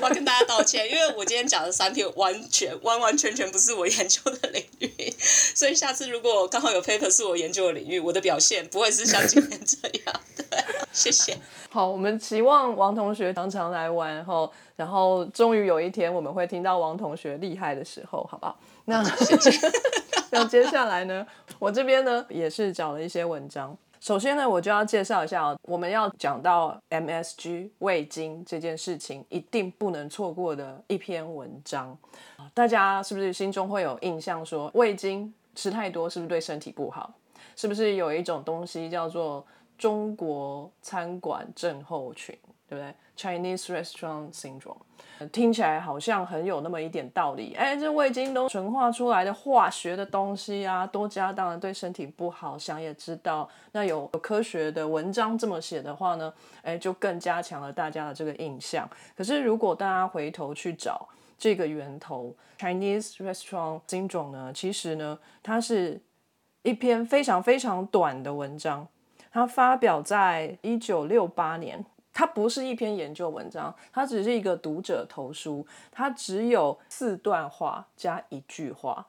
[0.00, 4.90] 我要跟大家道歉，因为我今天讲的三篇完全完完全全不是我研究的领域，
[5.54, 9.76] 所以下次如果刚好有 paper 是我研究的领域，我的表现不会是像今天这
[10.06, 10.20] 样。
[10.38, 10.46] 对，
[10.90, 11.36] 谢谢。
[11.68, 18.58] 好，我们期望王同学常常来玩，然后然后终于有一天我们会听到王同学厉害的时候，好不好？
[18.86, 19.04] 那
[20.32, 21.26] 那接下来呢，
[21.58, 23.76] 我这边呢也是找了一些文章。
[24.06, 31.98] 首先呢，我就要介绍一下，我们要讲到 MSG 味精这件事情，一定不能错过的一篇文章。
[32.54, 37.12] 大家是不是心中会有印象，说味精吃太多是不是对身体不好？
[37.56, 39.44] 是不是有一种东西叫做
[39.76, 42.38] 中国餐馆症候群，
[42.68, 44.76] 对不对？Chinese Restaurant Syndrome。
[45.32, 53.48] 听起来好像很有那么一点道理，哎，这味精都纯化出来的化学的东西啊，多加当然对身体不好，想也知道。
[53.72, 58.86] 那有科学的文章这么写的话呢，哎，就更加强了大家的这个印象。
[59.16, 61.08] 可是如果大家回头去找
[61.38, 65.98] 这个源头，Chinese Restaurant Syndrome 呢，其实呢，它是
[66.62, 68.86] 一篇非常非常短的文章，
[69.32, 71.82] 它发表在一九六八年。
[72.16, 79.06] 它不是一篇研究文章，它只是一个读者投书，它只有四段话加一句话。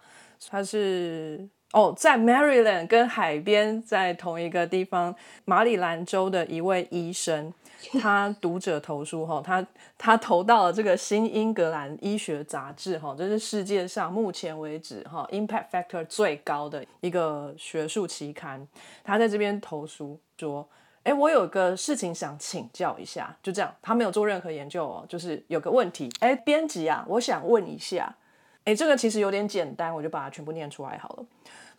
[0.50, 7.54] 它是哦，在 Maryland 跟海边在同一个地方，马里兰州的一位医生，
[8.02, 9.66] 他读者投书哈，他
[9.98, 18.68] 他投到了这个新英格兰医学杂志哈，这是世界上目前为止哈 impact factor 最高的一个学术期刊，
[19.02, 20.68] 他在这边投书说。
[21.08, 26.10] 哎，我有个事情想请教一下，就这样，他没有做任何研究哦，就是有个问题。
[26.20, 28.14] 哎，编辑啊，我想问一下，
[28.66, 31.26] 哎，这个其实有点简单，我就把它全部念出来好了。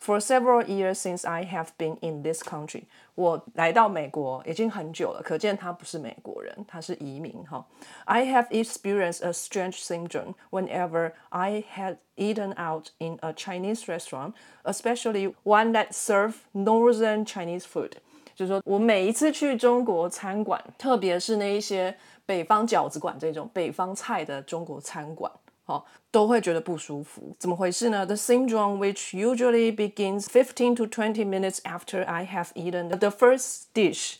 [0.01, 7.63] For several years since I have been in this country，我来到美国已经很久了，可见他不是美国人，他是移民哈。
[8.05, 15.35] I have experienced a strange syndrome whenever I had eaten out in a Chinese restaurant, especially
[15.43, 17.97] one that served northern Chinese food.
[18.39, 21.93] 就是说我每一次去中国餐馆，特别是那一些
[22.25, 25.29] 北方饺子馆这种北方菜的中国餐馆，
[25.65, 27.35] 哦，都会觉得不舒服。
[27.37, 34.19] 怎么回事呢？The syndrome, which usually begins fifteen to twenty minutes after I have eaten the first dish,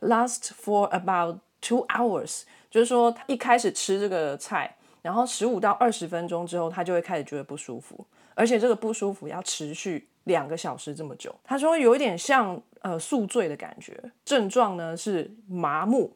[0.00, 2.42] lasts for about two hours。
[2.70, 8.04] 就是说，他一开始吃这个菜，然后十五到二十分钟之后，他就会开始觉得不舒服，
[8.34, 11.34] 而且这个不舒服要持续两个小时这么久。
[11.42, 12.60] 他说有一点像。
[12.84, 16.12] 呃，宿醉的感觉，症状呢是麻木，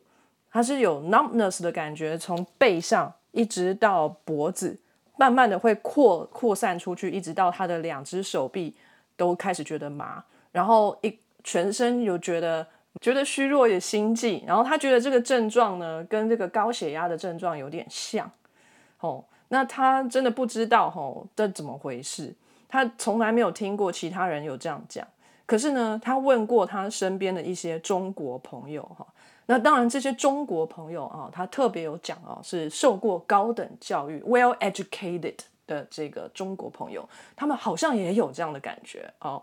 [0.51, 4.79] 它是有 numbness 的感觉，从背上一直到脖子，
[5.16, 8.77] 慢慢的会扩扩散出去，一直到他的两只手臂
[9.16, 12.66] 都开始觉得麻，然后一全身有觉得
[13.01, 18.31] 觉得虚弱也心悸，然后他觉得这个症状呢跟这个高血压的症状有点像，
[19.01, 22.35] 哦，那他真的不知道哦这怎么回事，
[22.69, 25.09] 他从来没有听过其他人有这样讲。
[25.49, 29.07] 可是呢，他问过他身边的一些中国朋友哈，
[29.46, 39.42] 那当然这些中国朋友啊，他特别有讲哦，是受过高等教育 （well educated） 的这个中国朋友，他们好像也有这样的感觉哦。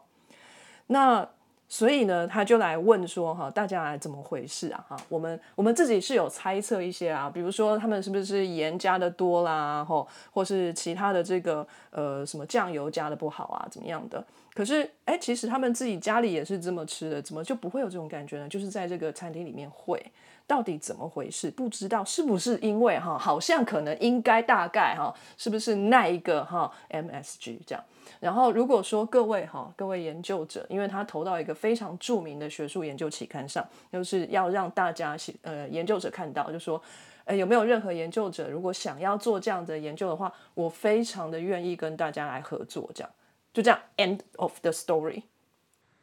[0.86, 1.28] 那
[1.68, 4.86] 所以呢，他就来问说哈，大家怎么回事啊？
[4.88, 14.24] 哈，我们我们自己是有猜测一些啊，比如说他们是不是盐加的多啦，或或是其他的这个呃什么酱油加的不好啊，怎么样的？
[14.54, 18.48] 可是，哎，其实他们自己家里也是这么吃的，怎么就不会有这种感觉呢？
[18.48, 20.02] 就是在这个餐厅里面会，
[20.48, 21.50] 到底怎么回事？
[21.50, 27.84] 不知道是不是因为哈，好像可能应该大概哈，是不是那一个哈 MSG 这样？
[28.20, 36.82] 然后如果说各位哈，各位研究者，因为他投到一个非常著名的学术研究期刊上，就是要让大家呃研究者看到，就说，
[37.26, 43.12] 呃有没有任何研究者如果想要做这样的研究的话，我非常的愿意跟大家来合作这样。
[43.54, 45.24] 就这样，end of the story。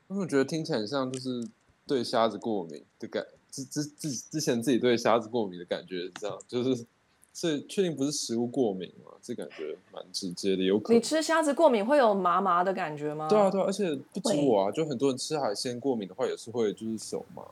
[0.08, 1.46] 我觉得听起来很像就是
[1.86, 6.86] 对虾子过敏的感，之之之之前自己对虾子过敏的感觉是这样，就是
[7.32, 9.12] 这确定不是食物过敏吗？
[9.22, 10.96] 这感觉蛮直接的，有可能。
[10.96, 13.28] 你吃虾子过敏会有麻麻的感觉吗？
[13.28, 17.42] 对啊，对啊，而且不止我啊，就很多人吃海鲜过敏的话也是会就是手麻。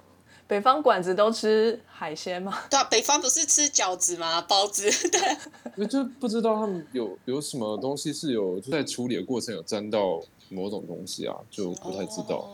[0.46, 2.58] 北方馆子都吃海鲜吗？
[2.68, 4.42] 对啊，北方不是吃饺子吗？
[4.42, 5.20] 包子对。
[5.76, 12.50] 我就不知道他们有有什么东西是有在处理的过程有沾到某种东西啊，就不太知道。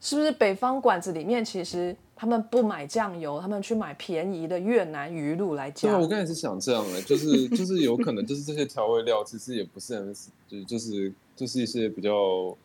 [0.00, 5.88] 是不是北方馆子里面其实他们不买酱油，他们去买便宜的越南鱼露来加？
[5.88, 10.14] 对啊，我刚才是想这样的，就是就是有可能就是这些调味料其实也不是很
[10.48, 12.56] 就就是就是一些比较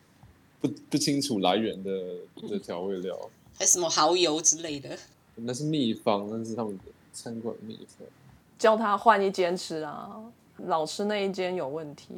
[0.61, 1.91] 不不清楚来源的
[2.47, 3.17] 的调味料。
[3.57, 4.97] 还什么蚝油之类的？
[5.35, 8.07] 那是秘方，那是他们的餐馆秘方。
[8.57, 10.21] 叫他换一间吃啊，
[10.67, 12.09] 老吃那一间有问题。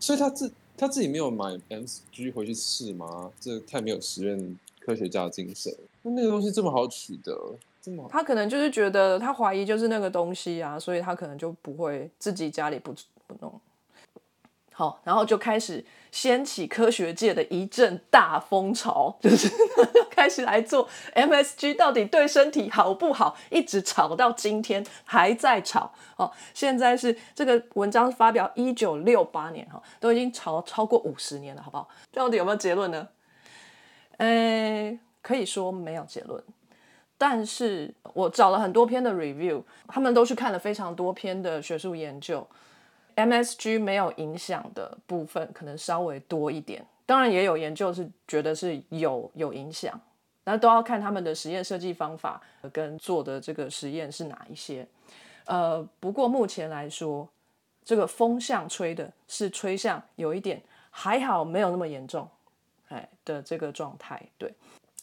[0.00, 3.30] 所以他自他自己没有买 MSG 回去试吗？
[3.40, 5.72] 这太没有实验科学家精神。
[6.02, 7.36] 那那个东西这么好取得，
[7.80, 12.92] 这么他可能就是觉得他怀疑就是那个东西啊，所以他可能就不会自己家里不
[13.26, 13.60] 不弄。
[14.74, 19.48] 好，然后就开始掀起科学界的一阵大风潮，就是
[20.10, 25.92] 开始来做 MSG 到底对身体好不好，一直吵到今天还在吵。
[26.16, 31.86] 哦，现在是这个文章发表一九六八年，哈，都已经吵超过五十年了，好不好？
[32.10, 33.06] 到底有没有结论呢？
[34.22, 36.40] 呃，可以说没有结论，
[37.18, 42.46] 但是我找了很多篇的 review，他们都去看了非常多篇的学术研究。
[43.16, 50.00] MSG 没有影响的部分可能稍微多一点，当然也有研究是觉得是有有影响，
[50.44, 52.40] 那都要看他们的实验设计方法
[52.72, 54.86] 跟做的这个实验是哪一些。
[55.46, 57.28] 呃，不过目前来说，
[57.84, 62.28] 这个风向吹的是吹向有一点还好，没有那么严重，
[63.24, 64.52] 的这个状态，对。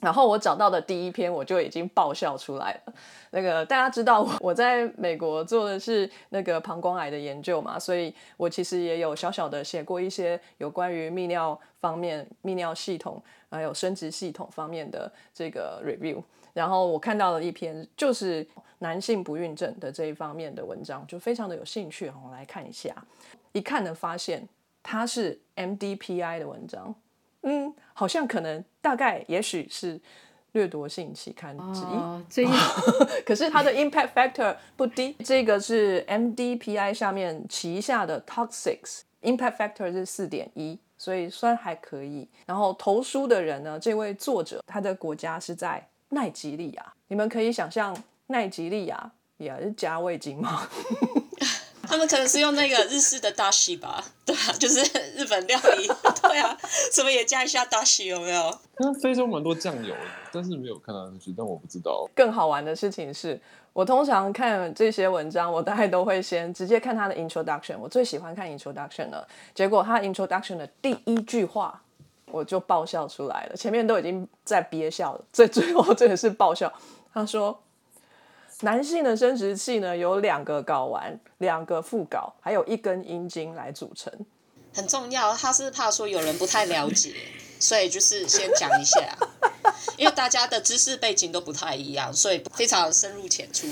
[0.02, 2.94] 然后我找到的第一篇我就已经爆笑出来了。
[3.32, 16.24] 那个大家知道我在美国做的是那个膀胱癌的研究嘛，所以我其实也有小小的写过一些有关于泌尿方面、泌尿系统还有生殖系统方面的这个 review。
[16.54, 18.48] 然后我看到了一篇就是
[18.78, 22.96] 男性不孕症的这一方面的文章，就非常的有兴趣，我来看一下。
[23.52, 24.48] 一看呢，发现
[24.82, 26.96] 它是 MDPI 的文章。
[27.44, 30.00] 嗯，好像可能大概也许是
[30.54, 32.50] 掠夺性期刊之一，这一
[33.26, 35.16] 可是它的 impact factor 不低。
[35.24, 42.28] 这个是 MDPI 下面旗下的 toxics impact factor 是四点一，所以算还可以。
[42.46, 47.96] 然后投书的人呢，这位作者他的国家是在奈及利亚，你们可以想象
[48.28, 50.68] 奈及利亚也是加味精吗？
[51.90, 54.80] 他们可能是用那个日式的大西吧，对啊，就是
[55.16, 55.88] 日本料理，
[56.22, 56.56] 对啊，
[56.94, 58.56] 什么也加一下大西有没有？
[58.78, 62.08] 那非洲蛮多酱油的，但是没有看到那句，但我不知道。
[62.16, 63.42] 更好玩的事情是，
[63.74, 69.28] 我通常看这些文章，我大概都会先直接看他的 introduction，我最喜欢看 introduction 了。
[69.56, 71.82] 结果他 introduction 的第一句话，
[72.28, 76.72] 我就爆笑出来了，前面都已经在憋笑了，最最后真的是爆笑。
[77.12, 77.60] 他说。
[78.62, 84.12] 男性的生殖器呢，有两个睾丸、两个副睾，还有一根阴茎来组成，
[84.76, 85.34] 很重要。
[85.34, 87.14] 他是怕说有人不太了解，
[87.58, 89.00] 所以就是先讲一下，
[89.98, 93.66] 因为大家的知识背景都不太一样，所以非常深入浅出，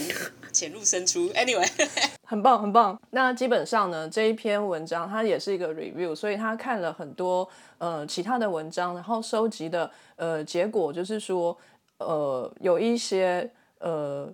[0.54, 1.28] 浅入深出。
[1.32, 1.70] Anyway，
[2.24, 2.98] 很棒很棒。
[3.10, 7.46] 那基本上呢，这一篇文章它也是一个 review，所以他看了很多
[7.80, 11.58] 呃其他的文章，然后收集的呃结果就是说，
[11.98, 14.34] 呃有一些呃。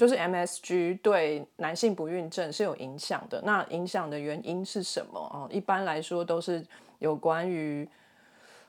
[0.00, 5.44] 就是 MSG 对男性不孕症是有影响的，那影响的原因是什么啊？
[5.52, 6.66] 一般来说都是
[7.00, 7.86] 有关于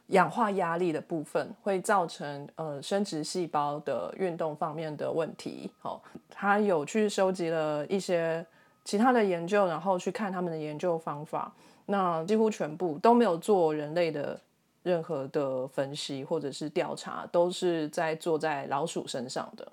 [0.08, 5.72] 氧化压力的部分，会造成呃生殖细胞的运动方面的问题。
[5.80, 8.46] 好，他有去收集了一些
[8.84, 11.50] 其他的研究，然后去看他们的研究方法，
[11.86, 14.38] 那几乎全部都没有做人类的
[14.84, 19.66] 任何的分析或者是调查，都是在做在老鼠身上的，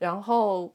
[0.00, 0.68] 然后。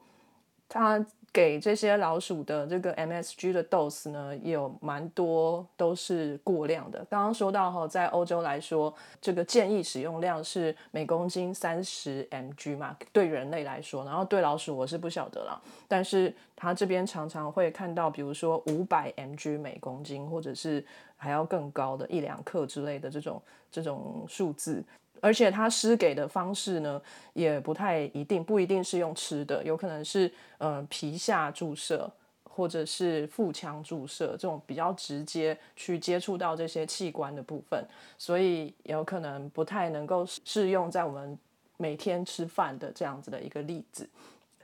[0.73, 7.05] 他给这些老鼠的这个 MSG 的 dose 呢，有蛮多都是过量的。
[7.09, 15.61] 刚刚说到哈，在欧洲来说，这个建议使用量是每公斤三十 mg 嘛，对人类来说，然后对老鼠我是不晓得了。
[15.89, 20.85] 但是他这边常常会看到，比如说五百 mg 每公斤，或者是
[21.17, 24.81] 还要更高的一两克之类的这种这种数字。
[25.21, 27.01] 而且它施给的方式呢，
[27.33, 32.11] 也不太一定，不一定是用吃的，有可能是呃皮下注射，
[32.43, 37.85] 或者是腹腔注射，这种比较直接去接触到这些器官的部分，
[38.17, 41.37] 所以有可能不太能够适用在我们
[41.77, 44.09] 每天吃饭的这样子的一个例子。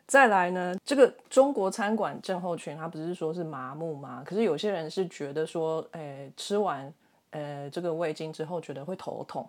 [0.05, 4.23] 再来呢，这个中国餐馆症候群，它不是说是麻木吗？
[4.25, 6.93] 可是有些人是觉得说，诶，吃完
[7.31, 9.47] 呃这个味精之后，觉得会头痛。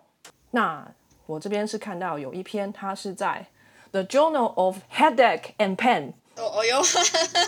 [0.51, 0.85] 那
[1.29, 3.45] 我这边是看到有一篇，它是在
[3.91, 6.13] The Journal of Headache and Pain。
[6.37, 6.81] 哦哦哟，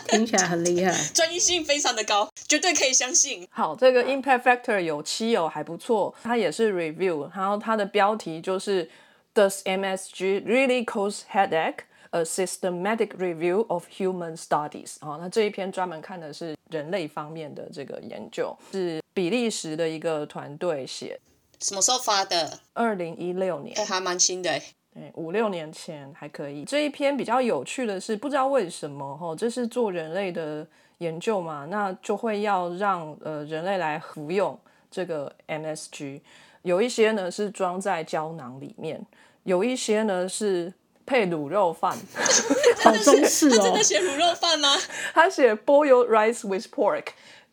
[0.07, 3.47] 听起来很厉害，专业性非常的高，绝对可以相信。
[3.49, 8.87] 好，这个 Impact Factor 有七有还不错，它也是 Review，然后它的标题就是
[9.33, 11.85] Does MSG really cause headache?
[12.11, 14.97] A systematic review of human studies。
[14.99, 21.17] 好，那这一篇专门看的是人类方面的这个研究，是比利时的一个团队写。
[21.61, 22.59] 什么时候发的？
[22.73, 24.49] 二零一六年，还蛮新的。
[24.93, 26.65] 对，五六年前还可以。
[26.65, 30.67] 这一篇比较有趣的是，不知道为什么哈，这是做人类的
[30.97, 34.57] 研究嘛，那就会要让呃人类来服用
[34.89, 36.19] 这个 MSG，
[36.63, 39.05] 有一些呢是装在胶囊里面，
[39.43, 40.73] 有一些呢是
[41.05, 41.97] 配卤肉饭。
[42.83, 43.83] 好中式哦他真的！
[43.83, 44.75] 写卤肉饭吗？
[45.13, 47.05] 他写 boiled rice with pork，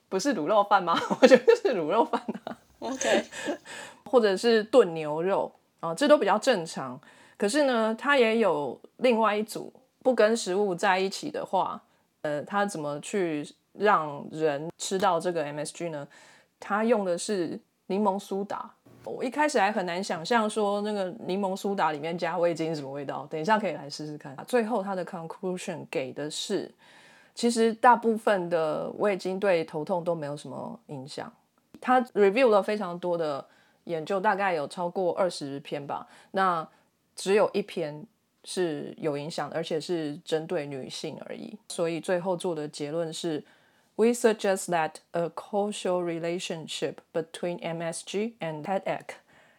[0.09, 0.99] 不是卤肉饭吗？
[1.21, 2.57] 我觉得是卤肉饭啊。
[2.81, 3.25] OK，
[4.09, 6.99] 或者是炖牛肉啊，这都比较正常。
[7.37, 9.73] 可是呢，它也有另外一组
[10.03, 11.81] 不跟食物在一起的话，
[12.23, 16.09] 呃，它怎么去让人吃到这个 MSG 呢？
[16.59, 18.71] 它用的是柠檬苏打。
[19.05, 24.37] 我一开始还很难想象说那个柠檬苏打里面加味精什么味道，等一下可以来试试看。
[24.47, 26.71] 最后它的 conclusion 给的是，
[27.35, 31.33] 其实大部分的味精对头痛都没有什么影响。
[31.81, 33.47] 他 review 了非常多的
[33.89, 36.07] 研究，大概有超过二十篇吧。
[36.33, 36.69] 那
[37.17, 38.07] 只有一篇
[38.45, 41.59] 是有影响的，而且是针对女性而已。
[41.69, 43.45] 所以最后做的结论是
[43.97, 49.17] ：We suggest that a causal relationship between MSG and headache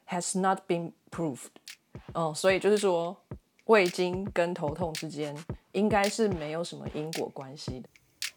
[0.07, 1.49] has not been proved。
[2.13, 3.17] 哦，所以就是说，
[3.65, 5.35] 味精跟头痛之间
[5.73, 7.89] 应该是没有什么因果关系的。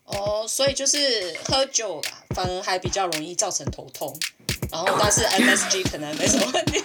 [0.04, 0.98] 哦，所以就是
[1.44, 4.12] 喝酒啦，反而还比较容易造成头痛，
[4.70, 6.82] 然后但是 MSG 可能没什么问题。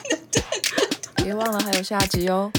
[1.18, 2.52] 别忘了还有下集哦。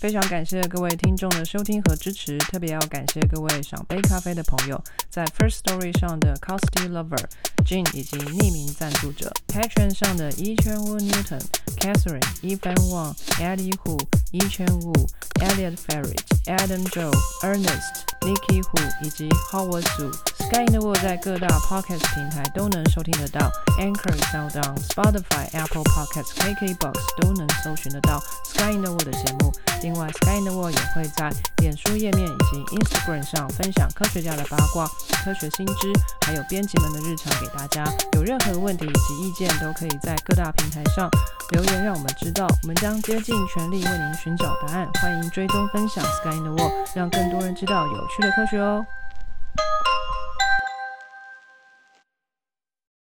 [0.00, 4.80] 非常感谢各位听众的收听和支持，特别要感谢各位赏杯咖啡的朋友，
[5.10, 7.24] 在 First Story 上的 Costy Lover、
[7.66, 11.42] Jean 以及匿名赞助者，Patreon 上的一圈屋 Newton、
[11.78, 13.98] Catherine、Evan Wang、Eddie Hu、
[14.30, 14.92] 一圈屋、
[15.40, 20.12] Elliot Ferret、Adam Joe、Ernest、Nikki Hu 以及 Howard Su。
[20.48, 29.52] Sky in the World 在各大 Podcast 平台都能收听得到，Anchor、SoundOn、Spotify、Apple Podcasts、KKBox 都能搜寻得到 Sky in the World 的节目。
[29.82, 34.86] 另外，Sky in the World 也会在脸书页面以及 Instagram 上分享科学家的八卦、
[35.24, 35.92] 科学新知，
[36.26, 37.84] 还有编辑们的日常给大家。
[38.14, 41.10] 有任何问题以及意见，都可以在各大平台上
[41.50, 44.88] 留言，让我们知道，我们将竭尽全力为您寻找答案。
[45.00, 48.84] 欢迎追踪分享 Sky in the World，让更多人知道有趣的科学哦。